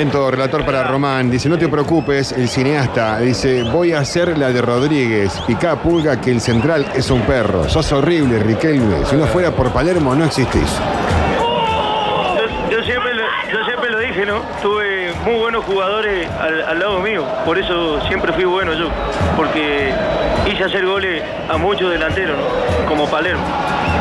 [0.00, 1.30] Atento, relator para Román.
[1.30, 3.18] Dice, no te preocupes, el cineasta.
[3.18, 5.38] Dice, voy a hacer la de Rodríguez.
[5.46, 7.68] Picá pulga que el central es un perro.
[7.68, 9.04] Sos horrible, Riquelme.
[9.04, 10.80] Si no fuera por Palermo, no existís.
[12.70, 13.12] Yo, siempre
[13.90, 14.40] lo, dije, ¿no?
[14.62, 17.26] Tuve muy buenos jugadores al lado mío.
[17.44, 18.88] Por eso siempre fui bueno yo.
[19.36, 19.92] Porque
[20.46, 22.86] hice hacer goles a muchos delanteros, ¿no?
[22.86, 23.44] Como Palermo.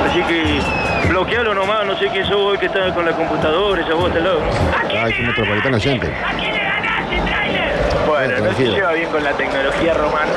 [0.10, 0.60] Así que
[1.08, 1.86] bloquealo nomás.
[1.86, 4.78] No sé quién sos hoy que está con la computadora, esa voz al lado, ¿no?
[4.78, 5.90] ¿A quién Ay, le qué metropolitano ganaste?
[5.90, 6.08] oyente.
[6.08, 7.74] ¿A quién le ganaste, trailer?
[8.08, 10.30] Bueno, no se lleva bien con la tecnología, Román,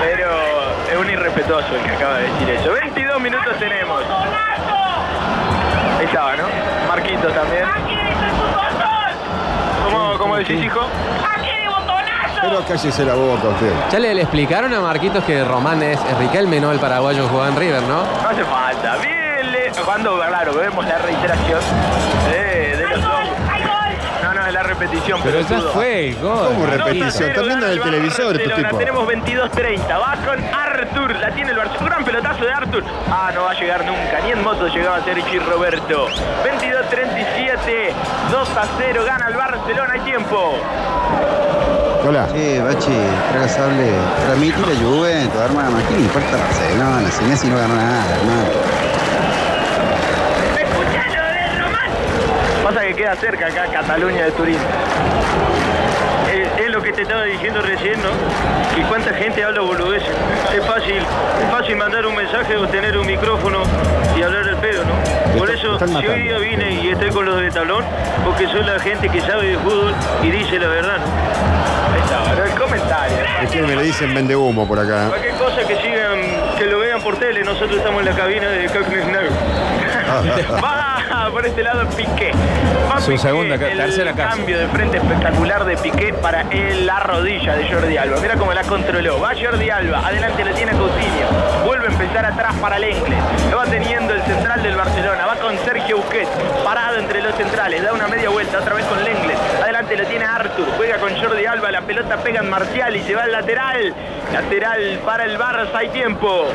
[0.00, 0.28] pero
[0.90, 2.72] es un irrespetuoso el que acaba de decir eso.
[2.72, 4.02] 22 minutos tenemos.
[5.98, 6.44] Ahí estaba, ¿no?
[6.88, 7.64] Marquito también.
[9.84, 10.80] ¿Cómo, cómo decís, hijo?
[12.48, 13.72] Pero cállese la boca usted.
[13.90, 17.28] Ya le, le explicaron a Marquitos que Román es, es Riquelme, no el paraguayo que
[17.28, 18.04] jugaba en River, ¿no?
[18.22, 18.96] No hace falta.
[18.96, 21.60] Bien, le- cuando, claro, vemos la reiteración
[22.30, 23.12] de, de los dos.
[24.22, 25.20] No, no, es la repetición.
[25.22, 25.72] Pero ya pelotudo.
[25.72, 26.48] fue, gol.
[26.48, 26.84] ¿Cómo Marquito.
[26.84, 27.28] repetición?
[27.30, 28.78] Están viendo en el televisor estos tipos.
[28.78, 30.00] Tenemos 22-30.
[30.00, 31.14] Va con Artur.
[31.16, 31.86] La tiene el Barcelona.
[31.86, 32.84] Gran pelotazo de Artur.
[33.08, 34.18] Ah, no va a llegar nunca.
[34.24, 36.08] Ni en moto llegaba a ser Chi Roberto.
[36.44, 37.92] 22-37.
[38.32, 39.02] 2 a 0.
[39.06, 39.92] Gana el Barcelona.
[39.92, 40.54] Hay tiempo.
[42.08, 42.28] Hola.
[42.32, 42.92] Sí, Bachi,
[43.32, 43.90] fracasable.
[44.26, 45.76] Tramite la Juventus, hermano.
[45.88, 47.10] ¿Qué le importa Barcelona?
[47.10, 48.44] Si Messi no ganó nada, hermano.
[50.56, 51.90] Escuchalo de Román.
[52.62, 54.58] Pasa que queda cerca acá, Cataluña de Turín.
[56.32, 58.10] Es, es lo que te estaba diciendo recién, ¿no?
[58.76, 60.04] Que cuánta gente habla boludez.
[60.54, 63.64] Es fácil, es fácil mandar un mensaje o tener un micrófono
[64.16, 64.55] y hablar al
[65.76, 66.24] están si hoy matando.
[66.24, 67.84] día vine y estoy con los de tablón,
[68.24, 71.04] porque soy la gente que sabe de fútbol y dice la verdad, ¿no?
[71.94, 73.16] Ahí está, bueno, el comentario.
[73.42, 75.08] Es que me le dicen vende humo por acá.
[75.08, 78.66] Cualquier cosa que sigan, que lo vean por tele, nosotros estamos en la cabina de
[78.66, 79.02] Cockney
[80.62, 80.85] Va
[81.36, 82.32] por este lado Piqué.
[82.90, 84.30] Va Su segunda el tercera casa.
[84.36, 88.16] cambio de frente espectacular de Piqué para el- la rodilla de Jordi Alba.
[88.22, 89.20] Mira cómo la controló.
[89.20, 89.98] Va Jordi Alba.
[90.06, 91.26] Adelante lo tiene Coutinho.
[91.66, 93.18] Vuelve a empezar atrás para el Inglés.
[93.50, 95.26] Lo va teniendo el central del Barcelona.
[95.26, 96.30] Va con Sergio Busquets.
[96.64, 97.82] Parado entre los centrales.
[97.82, 99.36] Da una media vuelta otra vez con Lenglet.
[99.62, 100.66] Adelante lo tiene Arthur.
[100.78, 101.70] Juega con Jordi Alba.
[101.70, 103.92] La pelota pega en Marcial y se va al lateral.
[104.32, 105.74] Lateral para el Barça.
[105.74, 106.46] Hay tiempo.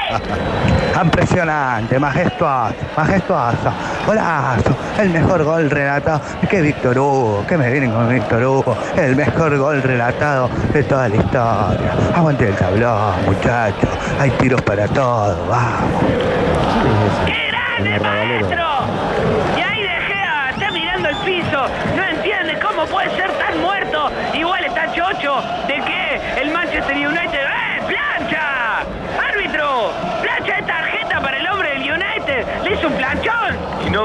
[1.02, 3.72] Impresionante, majestuoso, majestuoso,
[4.06, 9.16] golazo, el mejor gol relatado, que Víctor Hugo, que me vienen con Víctor Hugo, el
[9.16, 11.94] mejor gol relatado de toda la historia.
[12.14, 16.02] Aguante el tablón, muchachos, hay tiros para todos, vamos.
[17.24, 18.79] ¡Qué grande, maestro!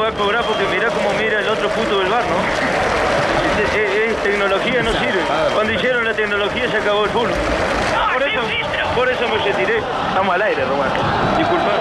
[0.06, 2.38] Va a cobrar porque mirá cómo mira el otro puto del bar, ¿no?
[3.63, 5.22] Es, es- es tecnología, no sirve.
[5.54, 7.32] Cuando hicieron la tecnología se acabó el fútbol.
[8.13, 8.41] Por eso,
[8.96, 9.78] por eso me retiré.
[10.10, 10.89] Estamos al aire, Román.
[11.38, 11.72] Disculpa.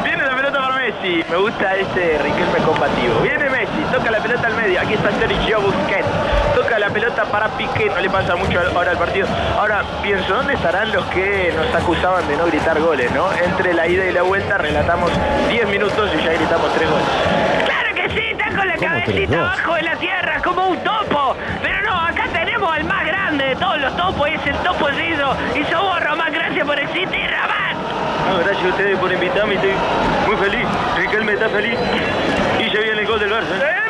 [0.04, 1.24] Viene la pelota para Messi.
[1.28, 3.20] Me gusta este Riquelme combativo.
[3.20, 4.80] Viene Messi, toca la pelota al medio.
[4.80, 6.08] Aquí está Sergio Busquets.
[6.54, 7.90] Toca la pelota para Piqué.
[7.90, 9.26] No le pasa mucho ahora al partido.
[9.58, 13.30] Ahora pienso, ¿dónde estarán los que nos acusaban de no gritar goles, no?
[13.34, 15.10] Entre la ida y la vuelta relatamos
[15.50, 17.06] 10 minutos y ya gritamos 3 goles.
[17.66, 18.30] ¡Claro que sí!
[18.30, 21.36] Está con la ¿Cómo tres, cabecita abajo de la tierra como un topo.
[21.62, 24.28] Pero no, acá tenemos al más grande de todos los topos.
[24.30, 25.36] Y es el topo Ciso.
[25.54, 26.32] Y somos Román.
[26.32, 27.76] Gracias por existir, Román.
[28.30, 29.54] No, gracias a ustedes por invitarme.
[29.56, 29.74] Estoy
[30.26, 30.66] muy feliz.
[30.96, 31.78] Riquelme está feliz.
[32.58, 33.54] Y se viene el gol del Barça.
[33.60, 33.89] ¿eh?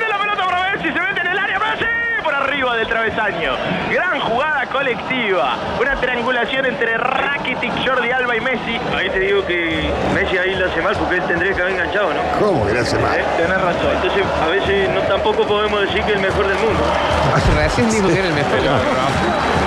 [2.60, 3.52] Arriba del travesaño.
[3.90, 5.56] Gran jugada colectiva.
[5.80, 8.78] Una triangulación entre Rakitic, Jordi Alba y Messi.
[8.94, 12.12] Ahí te digo que Messi ahí la hace mal porque él tendría que haber enganchado,
[12.12, 12.20] ¿no?
[12.38, 13.18] ¿Cómo que le hace mal?
[13.18, 13.92] Eh, Tenés razón.
[13.94, 16.82] Entonces, a veces no tampoco podemos decir que es el mejor del mundo.
[17.56, 18.58] Recién dijo que era el mejor.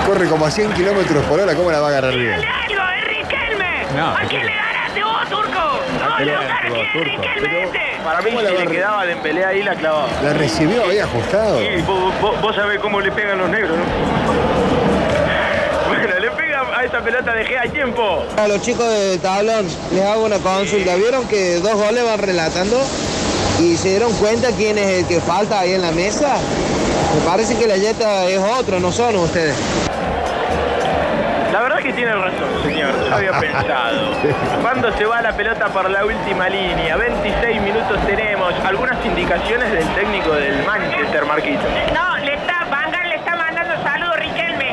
[0.06, 2.30] Corre como a 100 kilómetros por hora, ¿cómo la va a agarrar bien?
[2.30, 3.86] ¡Dale algo, Riquelme!
[3.96, 4.73] No, ¿A quién le vos,
[5.36, 5.80] Turco?
[5.98, 6.32] ¡No, le.
[8.04, 10.08] Para mí, ¿Cómo si le quedaba de pelea ahí, la clavaba.
[10.22, 11.60] La recibió ahí ajustado.
[11.62, 13.84] Y vos, vos- vos sabés cómo le pegan los negros, ¿no?
[15.88, 18.24] Bueno, le pega a esa pelota de Gea a tiempo.
[18.36, 20.94] A los chicos del tablón les hago una consulta.
[20.96, 22.80] ¿Vieron que dos goles van relatando?
[23.60, 26.36] ¿Y se dieron cuenta quién es el que falta ahí en la mesa?
[27.14, 29.54] Me parece que la yeta es otro, no son ustedes.
[31.84, 32.90] Que tiene razón, señor.
[33.12, 34.12] Había pensado.
[34.62, 38.54] Cuando se va la pelota por la última línea, 26 minutos tenemos.
[38.64, 41.60] Algunas indicaciones del técnico del Manchester, Marquito.
[41.92, 44.72] No, le está, Vangal le está mandando saludos, Riquelme.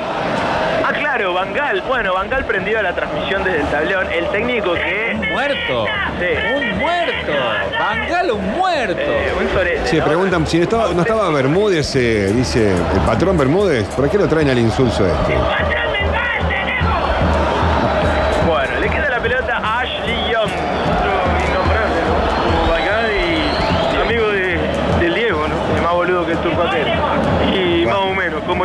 [0.85, 1.81] Ah, claro, Bangal.
[1.85, 4.07] Bueno, Bangal prendido a la transmisión desde el tablón.
[4.13, 5.13] El técnico que...
[5.33, 5.85] Muerto.
[6.17, 6.27] Sí.
[6.55, 7.31] Un muerto.
[7.77, 9.01] Bangalo, un muerto.
[9.01, 10.05] Eh, un sorete, Se ¿no?
[10.05, 14.27] preguntan si no estaba, no estaba Bermúdez, eh, dice el patrón Bermúdez, ¿por qué lo
[14.29, 15.35] traen al insulso este?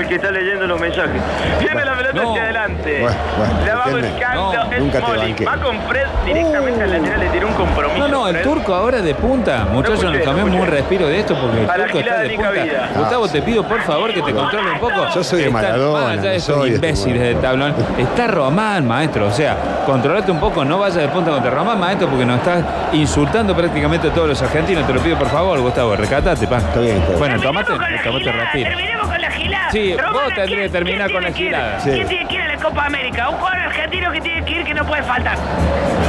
[0.07, 1.21] El que está leyendo los mensajes.
[1.61, 2.31] Viene la pelota No.
[2.31, 3.01] hacia adelante.
[3.01, 5.01] Bueno, bueno, la va buscando No, nunca
[5.37, 5.45] te.
[5.45, 7.99] Va con Fred directamente al lateral, le tiró un compromiso.
[7.99, 8.45] No, no, el Fred.
[8.45, 9.67] turco ahora de punta.
[9.73, 12.43] Muchachos, nos no tomemos un respiro de esto porque el turco está de punta.
[12.55, 12.89] cabida.
[12.97, 15.07] Gustavo, te pido por favor que te controle un poco.
[15.15, 17.75] Yo soy de Está- Maradona, de esos soy de este imbéciles del tablón.
[17.99, 19.27] Está Román, maestro.
[19.27, 22.65] O sea, controlate un poco, no vayas de punta contra Román, maestro, porque nos estás
[22.93, 24.87] insultando prácticamente a todos los argentinos.
[24.87, 26.59] Te lo pido por favor, Gustavo, recatate, pa.
[26.59, 27.19] Está bien, está bien.
[27.19, 27.73] Bueno, tomate,
[28.05, 28.69] tomate respiro.
[28.69, 29.71] Terminemos con la gilada.
[29.71, 31.49] Sí, vos ¿quién- tendrías que terminar con la tiene que ir?
[31.49, 31.81] gilada.
[31.81, 31.91] Sí.
[31.91, 33.29] ¿Quién tiene que ir a la Copa América?
[33.29, 35.37] Un jugador argentino que tiene que ir que no puede faltar.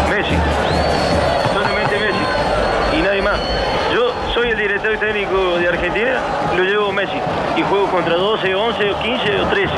[0.10, 0.36] Messi.
[1.54, 2.98] Solamente Messi.
[2.98, 3.40] Y nadie más.
[3.94, 6.20] Yo soy el director técnico de Argentina,
[6.56, 7.18] lo llevo Messi.
[7.56, 9.74] Y juego contra 12, 11, o 15 o 13.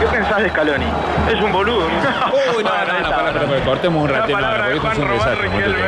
[0.00, 0.86] ¿Qué pensás de Scaloni?
[1.32, 1.86] Es un boludo.
[1.88, 1.94] ¿no?
[2.56, 4.38] Uy, no, no, no, para, para, para, cortemos un ratito.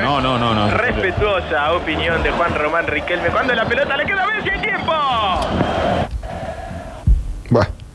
[0.03, 0.71] No, no, no, no.
[0.71, 3.29] Respetuosa opinión de Juan Román Riquelme.
[3.31, 4.93] Cuando la pelota le queda a Messi, hay tiempo.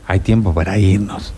[0.08, 1.34] Hay tiempo para irnos.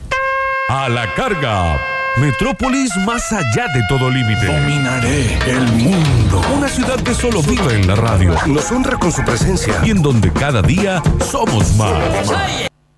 [0.69, 1.77] A la carga.
[2.19, 4.47] Metrópolis más allá de todo límite.
[4.47, 6.41] Dominaré el mundo.
[6.57, 9.75] Una ciudad que solo vive en la radio Nos honra con su presencia.
[9.85, 11.93] y en donde cada día somos más.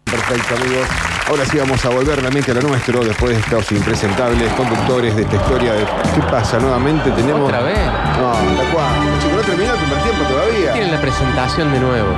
[0.04, 0.86] Perfecto, amigos.
[1.28, 5.16] Ahora sí vamos a volver la mente a lo nuestro después de estos impresentables conductores
[5.16, 5.72] de esta historia.
[5.72, 5.84] De...
[6.14, 6.58] ¿Qué pasa?
[6.58, 7.44] Nuevamente tenemos.
[7.48, 7.78] ¿Otra vez?
[8.18, 9.18] No, ¿hasta cuándo?
[9.22, 10.72] Chicos, no terminó el primer tiempo todavía.
[10.74, 12.08] Tienen la presentación de nuevo.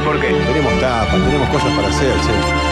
[0.00, 0.28] Por qué.
[0.28, 2.71] Tenemos tapas, tenemos cosas para hacer, che.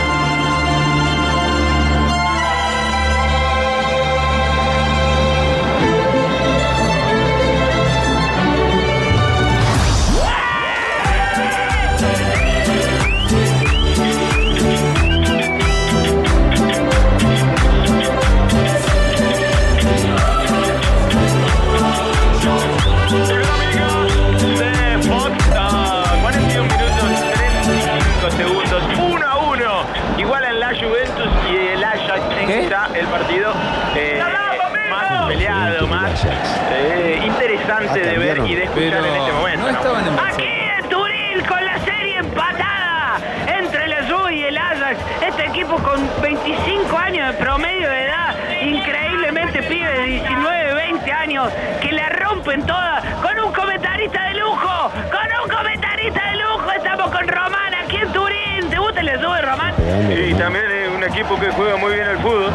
[38.74, 39.78] Pero en este momento no ¿no?
[39.78, 43.18] estaban en Aquí en Turín con la serie empatada
[43.58, 44.98] entre el Azul y el Ajax.
[45.26, 51.52] Este equipo con 25 años de promedio de edad, increíblemente pibe de 19, 20 años,
[51.80, 56.70] que la rompen todas con un comentarista de lujo, con un comentarista de lujo.
[56.76, 58.70] Estamos con Román aquí en Turín.
[58.70, 59.74] ¿Te gusta el Azul, Román?
[60.10, 62.50] Y también es un equipo que juega muy bien al fútbol.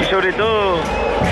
[0.00, 0.78] Y sobre todo,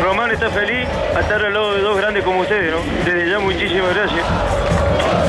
[0.00, 2.78] Román está feliz a estar al lado de dos grandes como ustedes, ¿no?
[3.04, 4.24] Desde ya, muchísimas gracias.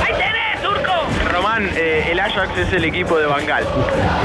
[0.05, 0.91] ¡Ahí tenés, Turco!
[1.31, 3.65] Román eh, el Ajax es el equipo de Bangal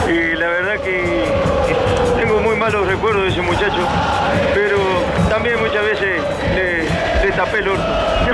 [0.07, 1.25] Y la verdad que
[2.21, 3.89] tengo muy malos recuerdos de ese muchacho,
[4.55, 4.77] pero
[5.31, 6.21] también muchas veces
[6.55, 6.83] le,
[7.27, 7.87] le tapé el orto.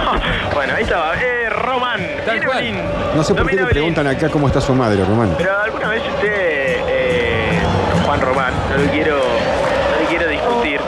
[0.54, 2.58] bueno ahí estaba eh, Román Tal viene cual.
[2.58, 2.82] Belín.
[3.14, 3.70] No sé por qué le Belín.
[3.72, 5.32] preguntan acá cómo está su madre, Román.
[5.38, 6.28] Pero alguna vez usted,
[6.88, 7.58] eh,
[8.06, 10.80] Juan Román, no lo quiero, no le quiero discutir,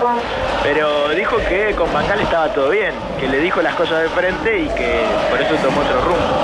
[0.62, 4.58] pero dijo que con Bangal estaba todo bien, que le dijo las cosas de frente
[4.58, 6.36] y que por eso tomó otro rumbo.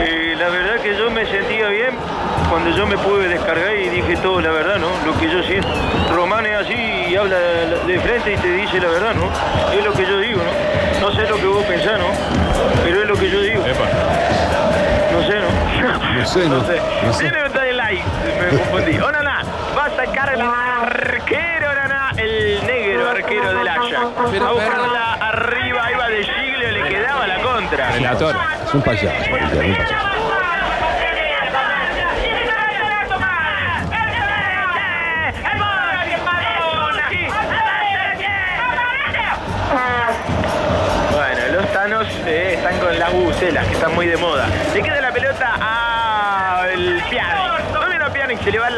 [0.00, 1.90] Eh, la verdad que yo me sentía bien
[2.48, 4.88] cuando yo me pude descargar y dije todo la verdad, ¿no?
[5.04, 5.68] Lo que yo siento.
[6.14, 9.28] Román es así y habla de frente y te dice la verdad, ¿no?
[9.76, 11.06] Es lo que yo digo, ¿no?
[11.06, 12.08] No sé lo que vos pensás, ¿no?
[12.82, 13.62] Pero es lo que yo digo.
[15.12, 16.18] No sé, ¿no?
[16.18, 16.56] No sé, no.
[16.60, 16.80] No sé.
[17.04, 17.26] no sé.
[17.26, 18.02] Un like,
[18.40, 18.98] me confundí.
[18.98, 19.29] Onana, va a
[20.06, 21.70] sacar el arquero,
[22.16, 23.94] el negro arquero del Ajax.
[23.94, 27.90] A buscarla arriba, iba de Giglio, le quedaba la contra.
[27.92, 28.34] Relator.
[28.66, 30.06] Es un payaso, cualquiera, un payaso.
[41.12, 44.16] Bueno, los Thanos eh, están con las bucelas, que están muy de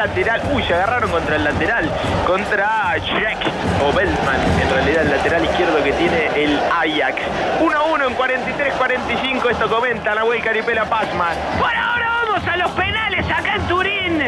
[0.06, 0.40] lateral.
[0.52, 1.88] Uy, se agarraron contra el lateral.
[2.26, 3.38] Contra Jack
[3.86, 7.16] o Beltman, en realidad el lateral izquierdo que tiene el Ajax.
[7.60, 9.50] 1 a 1 en 43-45.
[9.50, 11.36] Esto comenta Nahuel Caripela Pazman.
[11.58, 14.22] Por ahora vamos a los penales acá en Turín.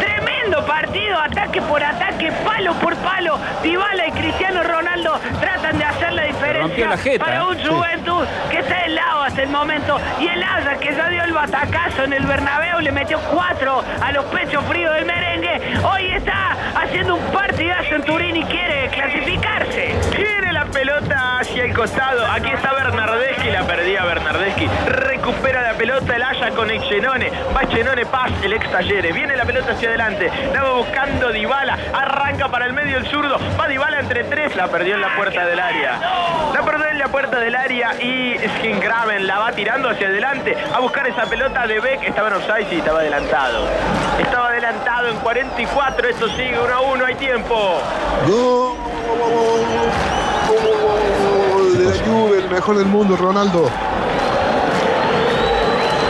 [0.00, 3.38] Tremendo partido, ataque por ataque, palo por palo.
[3.62, 7.42] Dybala y Cristiano Ronaldo tratan de hacer la diferencia la jeta, para ¿eh?
[7.46, 7.66] un Sí.
[7.66, 9.98] Juventus que está del lado el momento.
[10.20, 14.12] Y el Ajax que ya dio el batacazo en el Bernabéu, le metió cuatro a
[14.12, 15.60] los pechos fríos del merengue.
[15.82, 19.96] Hoy está haciendo un partidazo en Turín y quiere clasificarse.
[20.14, 22.24] Tiene la pelota hacia el costado.
[22.30, 24.68] Aquí está Bernardeschi, la perdía Bernardeschi.
[24.86, 27.30] Recupera la pelota el Aya con Echenone.
[27.56, 29.14] Va Echenone, Paz, el ex Talleres.
[29.14, 30.30] Viene la pelota hacia adelante.
[30.52, 31.78] La va buscando Dybala.
[31.94, 33.38] Arranca para el medio el zurdo.
[33.58, 34.54] Va Dybala entre tres.
[34.56, 35.98] La perdió en la puerta del área.
[36.52, 41.26] La perdió puerta del área y Skingraven la va tirando hacia adelante a buscar esa
[41.26, 42.02] pelota de Beck.
[42.02, 43.66] Estaba en offside y estaba adelantado.
[44.18, 46.08] Estaba adelantado en 44.
[46.08, 47.04] Esto sigue 1 a 1.
[47.04, 47.80] Hay tiempo.
[51.76, 53.70] De la Juve, el mejor del mundo, Ronaldo.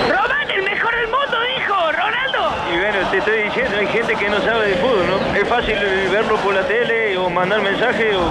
[0.08, 2.52] Román, el mejor del mundo, dijo Ronaldo.
[2.72, 5.38] Y bueno, te estoy diciendo, hay gente que no sabe de fútbol, ¿no?
[5.38, 5.76] Es fácil
[6.10, 8.22] verlo por la tele o mandar mensaje o,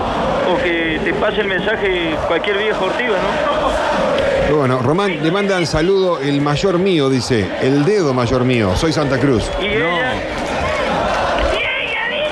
[0.52, 4.56] o que te pase el mensaje cualquier vieja ortiva, ¿no?
[4.58, 7.50] Bueno, Román, le mandan saludo el mayor mío, dice.
[7.62, 8.76] El dedo mayor mío.
[8.76, 9.50] Soy Santa Cruz.
[9.62, 10.16] Y ella.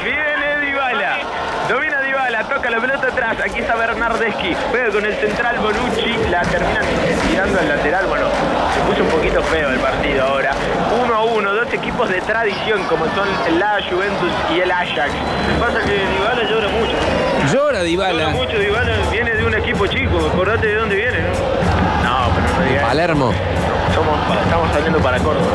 [0.04, 1.20] Viene Dybala.
[1.70, 3.38] Domina Dybala, toca la pelota atrás.
[3.46, 4.54] Aquí está Bernardeschi.
[4.72, 6.30] Juega con el central Bonucci.
[6.30, 6.84] La terminan
[7.30, 8.06] tirando al lateral.
[8.08, 8.26] Bueno,
[8.74, 10.52] se puso un poquito feo el partido ahora.
[11.02, 13.28] 1 a 1, dos equipos de tradición como son
[13.60, 15.12] la Juventus y el Ajax.
[15.60, 16.94] Pasa que Dybala llora mucho.
[17.52, 18.30] Llora Llora Dybala.
[18.30, 18.92] mucho Dybala.
[19.12, 20.18] Viene de un equipo chico.
[20.34, 21.30] Acordate de dónde viene, ¿no?
[22.04, 22.84] No, pero no digas.
[22.84, 23.34] Palermo.
[23.94, 25.54] Somos, estamos saliendo para Córdoba.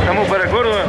[0.00, 0.82] Estamos para Córdoba.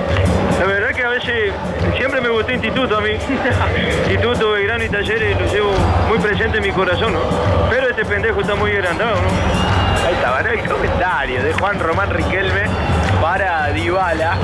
[0.59, 1.53] La verdad que a veces
[1.97, 3.11] siempre me gustó Instituto a mí.
[4.09, 5.71] Instituto, Belgrano y Talleres lo llevo
[6.07, 7.19] muy presente en mi corazón, ¿no?
[7.69, 9.74] Pero este pendejo está muy agrandado, ¿no?
[10.05, 10.49] Ahí está, ¿no?
[10.49, 12.63] el comentario de Juan Román Riquelme
[13.21, 14.37] para Dybala.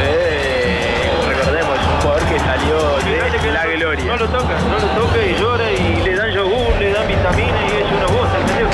[0.00, 4.04] Eh, recordemos, un jugador que salió de la gloria.
[4.04, 7.58] No lo toca, no lo toca y llora y le dan yogur, le dan vitamina
[7.62, 8.68] y es una bosta, ¿entendió?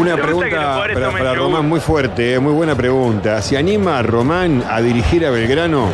[0.00, 1.34] Una pregunta para.
[1.34, 3.42] Román muy fuerte, eh, muy buena pregunta.
[3.42, 5.88] ¿Se anima Román a dirigir a Belgrano?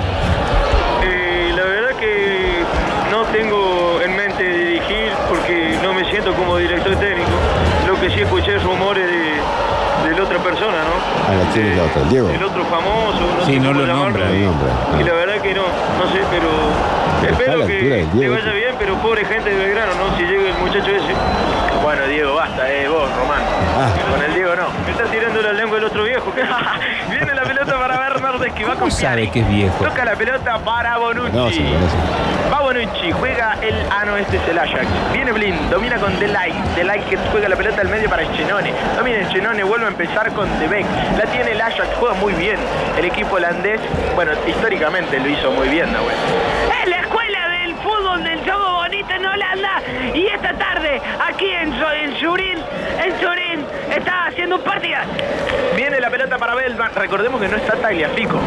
[1.03, 2.63] Eh, la verdad que
[3.11, 7.31] no tengo en mente dirigir porque no me siento como director técnico.
[7.87, 11.20] Lo que sí escuché es rumores de, de la otra persona, ¿no?
[11.31, 12.29] A la tiene la otra, Diego.
[12.29, 14.29] El otro famoso, no Sí, no lo nombra.
[14.31, 16.49] No nombra, Y la verdad que no, no sé, pero
[17.29, 20.17] espero que le vaya bien, pero pobre gente de Belgrano, ¿no?
[20.17, 21.15] Si llega el muchacho ese.
[21.83, 23.41] Bueno, Diego, basta, eh, vos, Román.
[23.79, 23.89] Ah.
[24.11, 24.69] Con el Diego no.
[24.85, 26.31] Me está tirando la lengua el otro viejo.
[27.11, 29.83] Viene la pelota para Bernardeschi, va con ¿Cómo sabe que es viejo?
[29.83, 31.37] Toca la pelota para Bonucci.
[31.37, 31.97] No, se conoce.
[32.53, 33.75] Va Bonucci, juega el.
[33.91, 34.87] Ah, no, este es el Ajax.
[35.13, 36.53] Viene Blind, domina con Delay.
[36.77, 38.73] Delay que juega la pelota al medio para Chenone.
[38.97, 40.87] Domina Chenone, vuelve a empezar con De Beek.
[41.17, 42.57] La tiene el Ajax, juega muy bien.
[42.99, 43.81] El equipo holandés,
[44.15, 46.15] bueno, históricamente lo hizo muy bien, Nahuel.
[46.83, 49.83] Es la escuela del fútbol del Jogo Bonito en Holanda.
[50.15, 52.59] Y esta tarde, aquí en, Zo- en Surín,
[53.95, 54.99] está haciendo un partido.
[55.77, 56.91] Viene la pelota para Belman.
[56.95, 58.39] Recordemos que no está Tagliafico.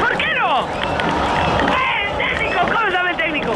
[0.00, 0.60] ¿Por qué no?
[0.66, 2.60] ¡Eh, técnico!
[2.66, 3.52] ¿Cómo se llama el técnico?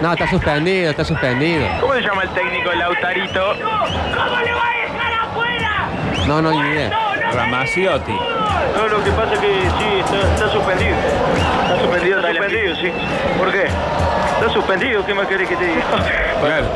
[0.00, 1.66] No, está suspendido, está suspendido.
[1.80, 3.52] ¿Cómo se llama el técnico Lautarito?
[3.56, 5.70] ¿Cómo le va a dejar afuera?
[6.28, 6.90] No, no, ni idea.
[7.32, 8.12] Ramaciotti.
[8.76, 9.46] No, lo que pasa es que
[9.78, 10.94] sí, está, está suspendido.
[11.62, 12.92] Está suspendido, está suspendido, sí.
[13.38, 13.64] ¿Por qué?
[13.64, 15.82] Está suspendido, ¿qué más querés que te diga?
[16.40, 16.66] Claro.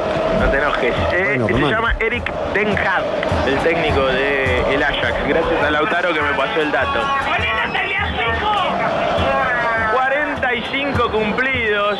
[0.41, 0.95] No te enojes.
[1.12, 3.05] Eh, Bueno, se llama Eric Den Haag,
[3.47, 5.15] el técnico del el Ajax.
[5.29, 7.01] Gracias a Lautaro que me pasó el dato.
[7.25, 8.53] ¡Ponete Tagliafico!
[9.95, 11.99] 45 cumplidos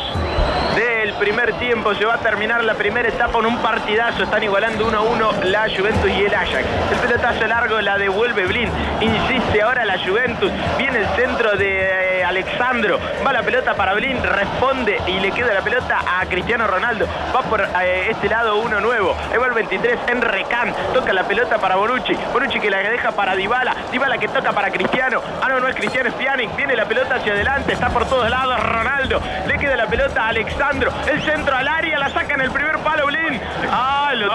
[1.13, 1.93] primer tiempo.
[1.95, 4.23] Se va a terminar la primera etapa en un partidazo.
[4.23, 6.65] Están igualando 1 a 1 la Juventus y el Ajax.
[6.91, 8.69] El pelotazo largo la devuelve Blin.
[9.01, 10.51] Insiste ahora la Juventus.
[10.77, 12.99] Viene el centro de Alexandro.
[13.25, 14.21] Va la pelota para Blin.
[14.21, 17.07] Responde y le queda la pelota a Cristiano Ronaldo.
[17.35, 19.15] Va por eh, este lado uno nuevo.
[19.31, 20.73] Ahí va el 23 en Recan.
[20.93, 22.13] Toca la pelota para Bonucci.
[22.31, 23.75] Bonucci que la deja para Dybala.
[23.91, 25.21] Dybala que toca para Cristiano.
[25.41, 26.55] Ah, no, no es Cristiano, es Pjanic.
[26.55, 27.73] Viene la pelota hacia adelante.
[27.73, 29.21] Está por todos lados Ronaldo.
[29.47, 30.91] Le queda la pelota a Alexandro.
[31.07, 31.99] El centro al área.
[31.99, 33.39] La saca en el primer palo Blin.
[33.71, 34.33] Ah, lo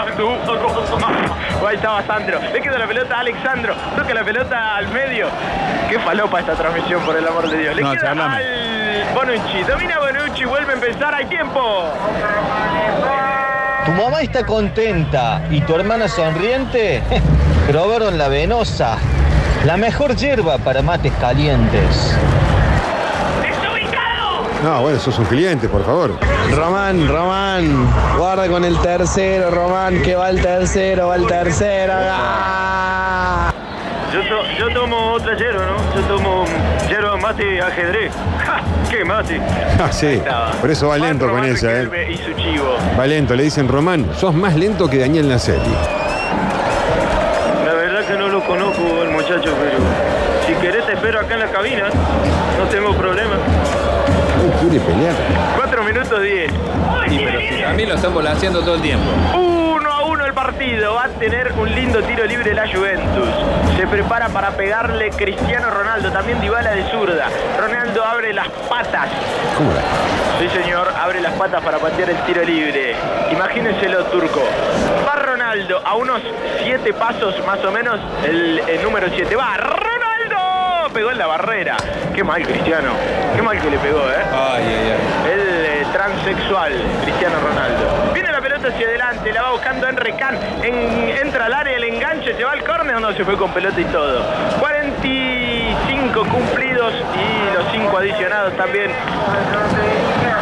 [1.67, 2.41] Ahí estaba Sandro.
[2.53, 3.75] Le queda la pelota a Alexandro.
[3.97, 5.29] Toca la pelota al medio.
[5.89, 7.78] Qué falopa esta transmisión, por el amor de Dios.
[7.79, 8.35] Le No, queda charlame.
[8.37, 9.63] al Bonucci.
[9.63, 10.45] Domina Bonucci.
[10.45, 11.15] Vuelve a empezar.
[11.15, 11.61] Hay tiempo.
[13.87, 17.03] Tu mamá está contenta y tu hermana sonriente.
[17.69, 18.97] Probaron la venosa,
[19.65, 22.17] la mejor hierba para mates calientes.
[23.43, 24.47] ¡Desubicado!
[24.65, 26.19] No, bueno, sos un cliente, por favor.
[26.55, 27.87] Román, Román,
[28.17, 31.93] guarda con el tercero, Román, que va el tercero, va el tercero.
[31.97, 33.53] ¡Ah!
[34.13, 35.95] Yo, to- yo tomo otra hierba, ¿no?
[35.95, 36.45] Yo tomo
[36.89, 38.13] hierba mate ajedrez.
[38.45, 38.61] ¡Ja!
[38.91, 39.41] ¡Qué mate!
[39.79, 40.23] Ah, sí.
[40.61, 41.89] Por eso va lento con esa, ¿eh?
[42.13, 42.77] Y su chivo.
[42.99, 45.75] Va lento, le dicen Román, sos más lento que Daniel Nacelli.
[47.67, 49.79] La verdad que no lo conozco el muchacho, pero
[50.47, 51.89] si querés te espero acá en la cabina.
[52.59, 53.35] No tengo problema.
[53.35, 55.15] No quiere pelear.
[55.57, 56.51] 4 minutos 10.
[57.09, 59.05] Sí, pero si también lo están volaseando todo el tiempo.
[59.35, 59.58] 1 a 1
[60.29, 60.95] el partido.
[60.95, 63.29] Va a tener un lindo tiro libre la Juventus.
[63.77, 66.11] Se prepara para pegarle Cristiano Ronaldo.
[66.13, 67.29] También Dybala de zurda.
[67.59, 69.09] Ronaldo abre las patas.
[69.57, 69.81] ¿Cómo la?
[70.39, 72.95] Sí, señor, abre las patas para patear el tiro libre.
[73.33, 74.43] Imagínenselo, turco.
[75.07, 76.21] Va Ronaldo a unos
[76.63, 79.35] 7 pasos más o menos, el, el número 7.
[79.35, 80.93] Va Ronaldo.
[80.93, 81.77] Pegó en la barrera.
[82.15, 82.93] Qué mal, Cristiano.
[83.35, 84.25] Qué mal que le pegó, ¿eh?
[84.33, 85.33] Ay, ay, ay.
[85.33, 85.48] El eh,
[85.93, 86.73] transexual,
[87.05, 88.13] Cristiano Ronaldo.
[88.15, 89.89] Viene la pelota hacia adelante, la va buscando.
[90.63, 93.81] En- entra al área, el enganche, se va al córner, no, se fue con pelota
[93.81, 94.23] y todo.
[94.61, 98.91] 45 cumplidos y los 5 adicionados también.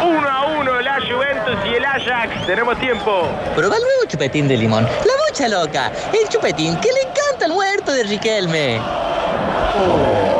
[0.03, 2.45] 1 a 1 la Juventus y el Ajax.
[2.45, 3.27] Tenemos tiempo.
[3.55, 4.83] Prueba el nuevo chupetín de limón.
[4.83, 5.91] La bocha loca.
[6.13, 8.79] El chupetín que le encanta al muerto de Riquelme.
[9.77, 10.36] 40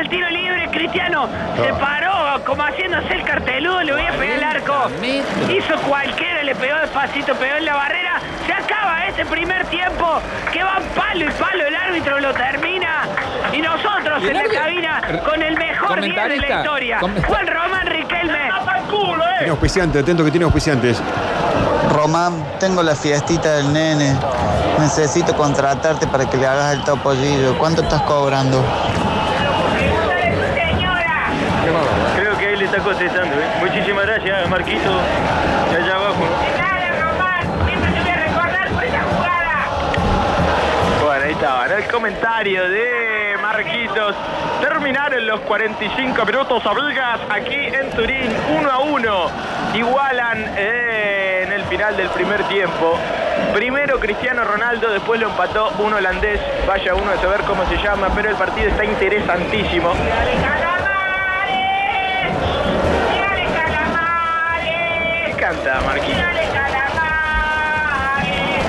[0.00, 0.68] el tiro libre.
[0.70, 4.90] Cristiano se paró como haciéndose el carteludo, le voy a pegar el arco.
[5.50, 8.20] Hizo cualquiera, le pegó despacito, pegó en la barrera.
[8.46, 10.20] Se acaba este primer tiempo
[10.52, 11.66] que va palo y palo.
[11.66, 13.06] El árbitro lo termina.
[13.52, 16.58] Y nosotros ¿Y el en la cabina con el mejor 10 de la Comentarista.
[16.60, 16.98] historia.
[17.26, 18.50] Juan Román Riquelme.
[19.38, 21.02] Tiene auspiciante, atento que tiene auspiciantes.
[21.90, 24.16] Román, tengo la fiestita del nene.
[24.78, 27.58] Necesito contratarte para que le hagas el topollillo.
[27.58, 28.64] ¿Cuánto estás cobrando?
[32.72, 33.36] Está contestando.
[33.36, 33.44] ¿eh?
[33.60, 34.90] Muchísimas gracias, Marquito.
[35.70, 36.24] Allá abajo.
[41.04, 41.74] Bueno, ahí estaba, ¿no?
[41.74, 44.14] El comentario de Marquitos.
[44.62, 49.30] Terminaron los 45 minutos, amigas, aquí en Turín, 1 a 1.
[49.74, 52.98] Igualan eh, en el final del primer tiempo.
[53.52, 56.40] Primero Cristiano Ronaldo, después lo empató un holandés.
[56.66, 59.92] Vaya uno a saber cómo se llama, pero el partido está interesantísimo.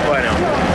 [0.08, 0.30] Bueno,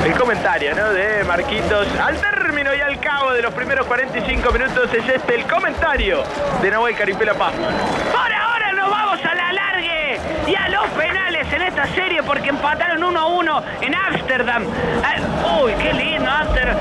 [0.05, 0.91] el comentario ¿no?
[0.91, 1.87] de Marquitos.
[2.01, 6.23] Al término y al cabo de los primeros 45 minutos es este el comentario
[6.63, 7.53] de Nahuel Caripela Paz.
[7.53, 12.49] Por ahora nos vamos a la largue y a los penales en esta serie porque
[12.49, 14.65] empataron 1 a 1 en Ámsterdam.
[15.05, 16.77] Ah, Uy, qué lindo Ámsterdam.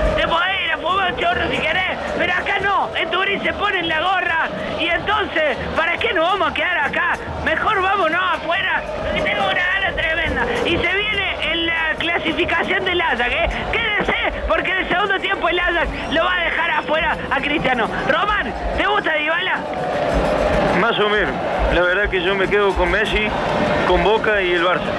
[1.08, 2.89] Ir a fumar un chorro si querés, pero acá no.
[2.95, 4.49] En Turín se ponen la gorra
[4.80, 7.18] y entonces, ¿para qué nos vamos a quedar acá?
[7.43, 8.84] Mejor vámonos afuera,
[9.14, 10.45] que tengo una gana tremenda.
[10.66, 13.49] Y se viene en la clasificación del Ajax, ¿eh?
[13.72, 17.88] Quédense, porque en el segundo tiempo el Ajax lo va a dejar afuera a Cristiano.
[18.08, 20.66] Román, ¿te gusta Dybala?
[20.80, 21.32] Más o menos.
[21.73, 23.28] La verdad que yo me quedo con Messi,
[23.88, 24.91] con Boca y el Barça.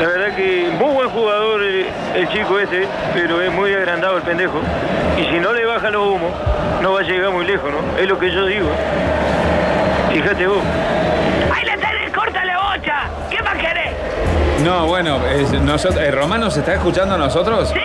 [0.00, 4.22] La verdad que muy buen jugador el, el chico este, pero es muy agrandado el
[4.22, 4.60] pendejo.
[5.18, 6.30] Y si no le bajan los humos,
[6.80, 7.98] no va a llegar muy lejos, ¿no?
[8.00, 8.68] Es lo que yo digo.
[10.12, 10.58] Fíjate vos.
[11.54, 12.96] ¡Ahí le tenés corta la bocha!
[13.30, 13.92] ¿Qué más querés?
[14.64, 17.68] No, bueno, es- nosotros, eh, ¿Román nos está escuchando a nosotros?
[17.68, 17.80] Sí.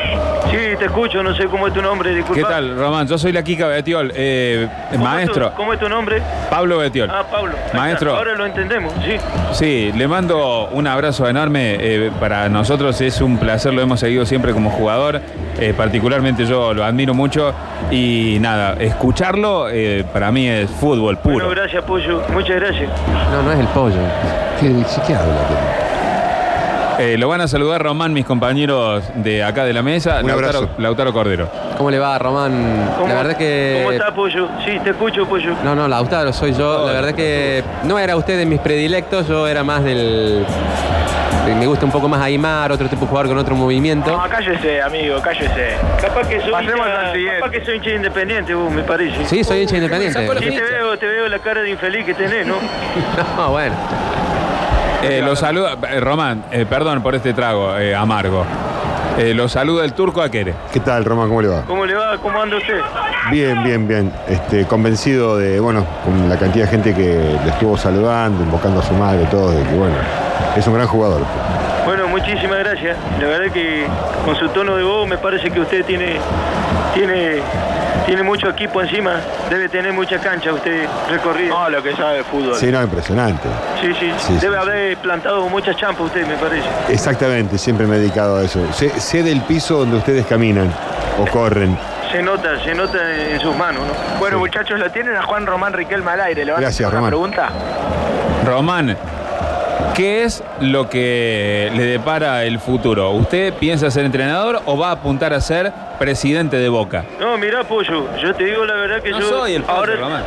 [0.51, 2.47] Sí, te escucho, no sé cómo es tu nombre, disculpa.
[2.47, 3.07] ¿Qué tal, Román?
[3.07, 5.51] Yo soy la Kika Betiol, eh, ¿Cómo es tu- maestro.
[5.55, 6.21] ¿Cómo es tu nombre?
[6.49, 7.09] Pablo Betiol.
[7.11, 7.53] Ah, Pablo.
[7.73, 8.15] Maestro.
[8.15, 9.15] Ahora lo entendemos, sí.
[9.53, 11.75] Sí, le mando un abrazo enorme.
[11.79, 15.21] eh, para nosotros es un placer, lo hemos seguido siempre como jugador.
[15.57, 17.53] eh, particularmente yo lo admiro mucho.
[17.91, 21.35] Y nada, escucharlo eh, para mí es fútbol puro.
[21.35, 22.21] Bueno, gracias, Pollo.
[22.33, 22.89] Muchas gracias.
[23.31, 23.95] No, no es el pollo.
[24.59, 24.67] ¿Qué,
[25.07, 25.33] qué habla?
[26.97, 30.19] Eh, lo van a saludar Román, mis compañeros de acá de la mesa.
[30.21, 30.69] Un Lautaro, abrazo.
[30.77, 31.49] Lautaro Cordero.
[31.77, 32.89] ¿Cómo le va, Román?
[32.97, 33.79] ¿Cómo, La verdad que...
[33.83, 34.47] ¿Cómo está, Pollo?
[34.63, 35.53] Sí, te escucho, Pollo.
[35.63, 36.85] No, no, Lautaro soy yo.
[36.85, 40.45] La verdad que no era usted de mis predilectos, yo era más del...
[41.59, 44.09] Me gusta un poco más Aymar, otro tipo de jugador con otro movimiento.
[44.11, 45.75] No, cállese, amigo, cállese.
[46.01, 47.39] Capaz que soy Pasemos hincha- al siguiente.
[47.39, 49.25] Capaz que soy hincha independiente, vos, me parece.
[49.25, 50.19] Sí, soy hincha independiente.
[50.39, 52.55] Sí, te veo, te veo la cara de infeliz que tenés, ¿no?
[53.37, 53.75] No, bueno.
[55.05, 58.43] Eh, lo saluda, eh, Román, eh, perdón por este trago eh, amargo.
[59.17, 60.53] Eh, lo saluda el turco Aquere.
[60.73, 61.29] ¿Qué tal, Román?
[61.29, 61.61] ¿Cómo le va?
[61.61, 62.17] ¿Cómo le va?
[62.17, 62.81] ¿Cómo anda usted?
[63.31, 64.11] Bien, bien, bien.
[64.27, 68.83] Este, convencido de, bueno, con la cantidad de gente que le estuvo saludando, invocando a
[68.83, 69.95] su madre, todo, de que, bueno,
[70.57, 71.21] es un gran jugador.
[71.85, 72.97] Bueno, muchísimas gracias.
[73.21, 73.85] La verdad que
[74.25, 76.17] con su tono de voz me parece que usted tiene,
[76.95, 77.41] tiene,
[78.07, 79.19] tiene mucho equipo encima.
[79.49, 81.49] Debe tener mucha cancha usted recorrida.
[81.49, 82.55] No, lo que sabe de fútbol.
[82.55, 83.47] Sí, no, impresionante.
[83.79, 84.11] Sí, sí.
[84.17, 86.67] Sí, Debe sí, haber plantado muchas champas usted, me parece.
[86.89, 88.59] Exactamente, siempre me he dedicado a eso.
[88.73, 90.73] Sé, sé del piso donde ustedes caminan
[91.19, 91.77] o corren.
[92.11, 94.19] Se nota, se nota en sus manos, ¿no?
[94.19, 96.45] Bueno, muchachos, lo tienen a Juan Román Riquelme al aire.
[96.45, 97.35] ¿Le van Gracias, a hacer una Román.
[97.35, 97.49] pregunta?
[98.45, 98.97] Román,
[99.93, 103.11] ¿qué es lo que le depara el futuro?
[103.11, 107.03] ¿Usted piensa ser entrenador o va a apuntar a ser presidente de Boca?
[107.19, 110.23] No, mirá, Pollo, yo te digo la verdad que No yo soy el pollo, ahora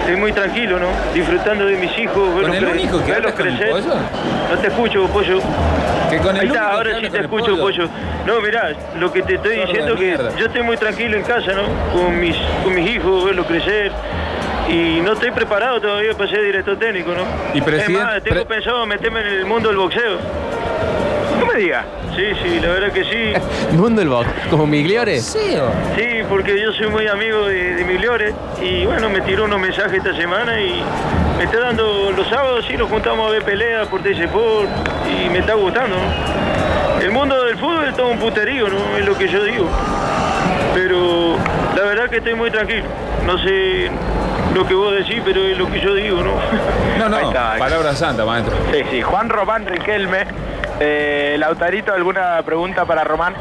[0.00, 0.86] estoy muy tranquilo, ¿no?
[1.14, 3.70] Disfrutando de mis hijos, verlos, el único que verlos habla con el crecer.
[3.72, 3.94] pollo?
[4.50, 5.40] No te escucho, Pollo.
[6.10, 7.60] Que con el Ahí está, ahora sí con te escucho, pollo.
[7.62, 7.88] pollo.
[8.26, 10.30] No, mirá, lo que te estoy Sordo diciendo que mierda.
[10.36, 11.62] yo estoy muy tranquilo en casa, ¿no?
[11.92, 13.90] Con mis, con mis hijos, verlos crecer.
[14.68, 17.22] Y no estoy preparado todavía para ser director técnico, ¿no?
[17.54, 20.18] Y presidente- es más, tengo pre- pensado meterme en el mundo del boxeo.
[21.38, 21.84] No me diga.
[22.16, 23.32] Sí, sí, la verdad que sí.
[23.76, 25.20] Mundo del box, como Migliore.
[25.20, 25.54] Sí,
[26.28, 30.14] porque yo soy muy amigo de, de Migliore y bueno, me tiró unos mensajes esta
[30.16, 30.82] semana y
[31.38, 34.68] me está dando los sábados, sí, nos juntamos a ver peleas por Sport
[35.06, 37.00] y me está gustando, ¿no?
[37.02, 38.96] El mundo del fútbol es todo un puterío, ¿no?
[38.98, 39.68] Es lo que yo digo.
[40.74, 41.36] Pero
[41.76, 42.84] La verdad que estoy muy tranquilo.
[43.26, 43.90] No sé
[44.54, 46.32] lo que vos decís, pero es lo que yo digo, ¿no?
[46.98, 47.56] No, no, está.
[47.58, 48.54] palabra santa, maestro.
[48.72, 49.02] Sí, sí.
[49.02, 50.24] Juan Román Riquelme.
[50.80, 53.34] Eh, Lautarito, ¿alguna pregunta para Román?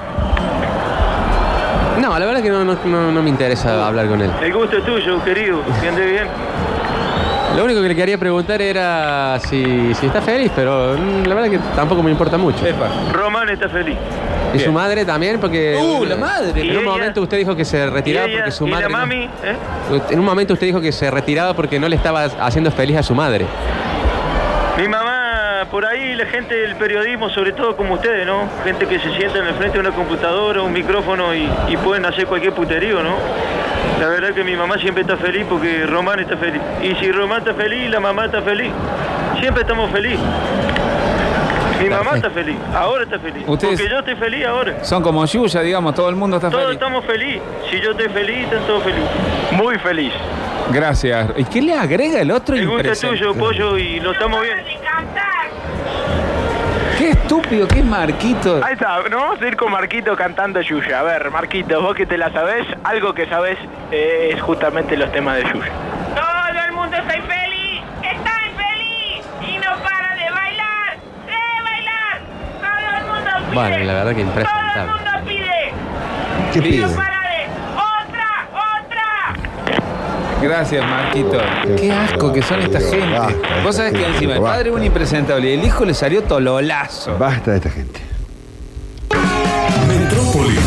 [2.01, 4.29] No, la verdad que no, no- no- no me interesa hablar con él.
[4.41, 5.59] El gusto es tuyo, querido.
[5.81, 6.27] Que ande bien.
[7.56, 11.49] Lo único que le quería preguntar era si, si está feliz, pero mm, la verdad
[11.51, 12.58] que tampoco me importa mucho.
[13.14, 13.95] Román está feliz.
[14.53, 15.39] ¿Y su madre también?
[15.39, 16.49] Porque Uh, la madre.
[16.62, 16.89] en ¿Y un ella?
[16.91, 18.84] momento usted dijo que se retiraba porque su ¿Y madre...
[18.84, 19.24] la no- mami?
[19.26, 19.99] ¿eh?
[20.10, 23.03] En un momento usted dijo que se retiraba porque no le estaba haciendo feliz a
[23.03, 23.45] su madre.
[24.78, 28.49] Mi mamá, por ahí la gente del periodismo, sobre todo como ustedes, ¿no?
[28.66, 32.06] Gente que se sienta en el frente de una computadora, un micrófono y, y pueden
[32.06, 33.16] hacer cualquier puterío, ¿no?
[33.99, 36.61] La verdad que mi mamá siempre está feliz porque Román está feliz.
[36.83, 38.71] Y si Román está feliz, la mamá está feliz.
[39.39, 40.19] Siempre estamos felices.
[41.81, 43.43] Mi mamá está feliz, ahora está feliz.
[43.45, 44.83] Ustedes- Porque yo estoy feliz ahora.
[44.83, 46.75] Son como Yuya, digamos, todo el mundo está Todos feliz.
[46.79, 47.41] estamos felices.
[47.69, 49.09] Si yo estoy feliz, están todos felices.
[49.51, 50.13] Muy feliz.
[50.71, 51.29] Gracias.
[51.38, 54.57] ¿Y qué le agrega el otro El gusto tuyo, pollo, y lo estamos bien.
[57.16, 58.61] Qué estúpido, qué Marquito.
[58.63, 60.99] Ahí está, nos vamos a ir con Marquito cantando Yuya.
[60.99, 63.57] A ver, Marquito, vos que te la sabés, algo que sabés
[63.91, 65.72] eh, es justamente los temas de Yuya.
[66.13, 72.22] Todo el mundo está infeliz, está infeliz y no para de bailar, de bailar.
[72.59, 75.74] Todo el mundo pide, Bueno, la verdad que todo el mundo pide.
[76.51, 77.14] ¿Qué Y pide?
[80.47, 81.37] Gracias, Marquito.
[81.75, 83.17] Qué, asco que son esta gente.
[83.63, 87.17] Vos sabés que encima el padre es un impresentable y el hijo le salió tololazo.
[87.17, 87.99] Basta de esta gente.
[89.87, 90.64] Metrópolis.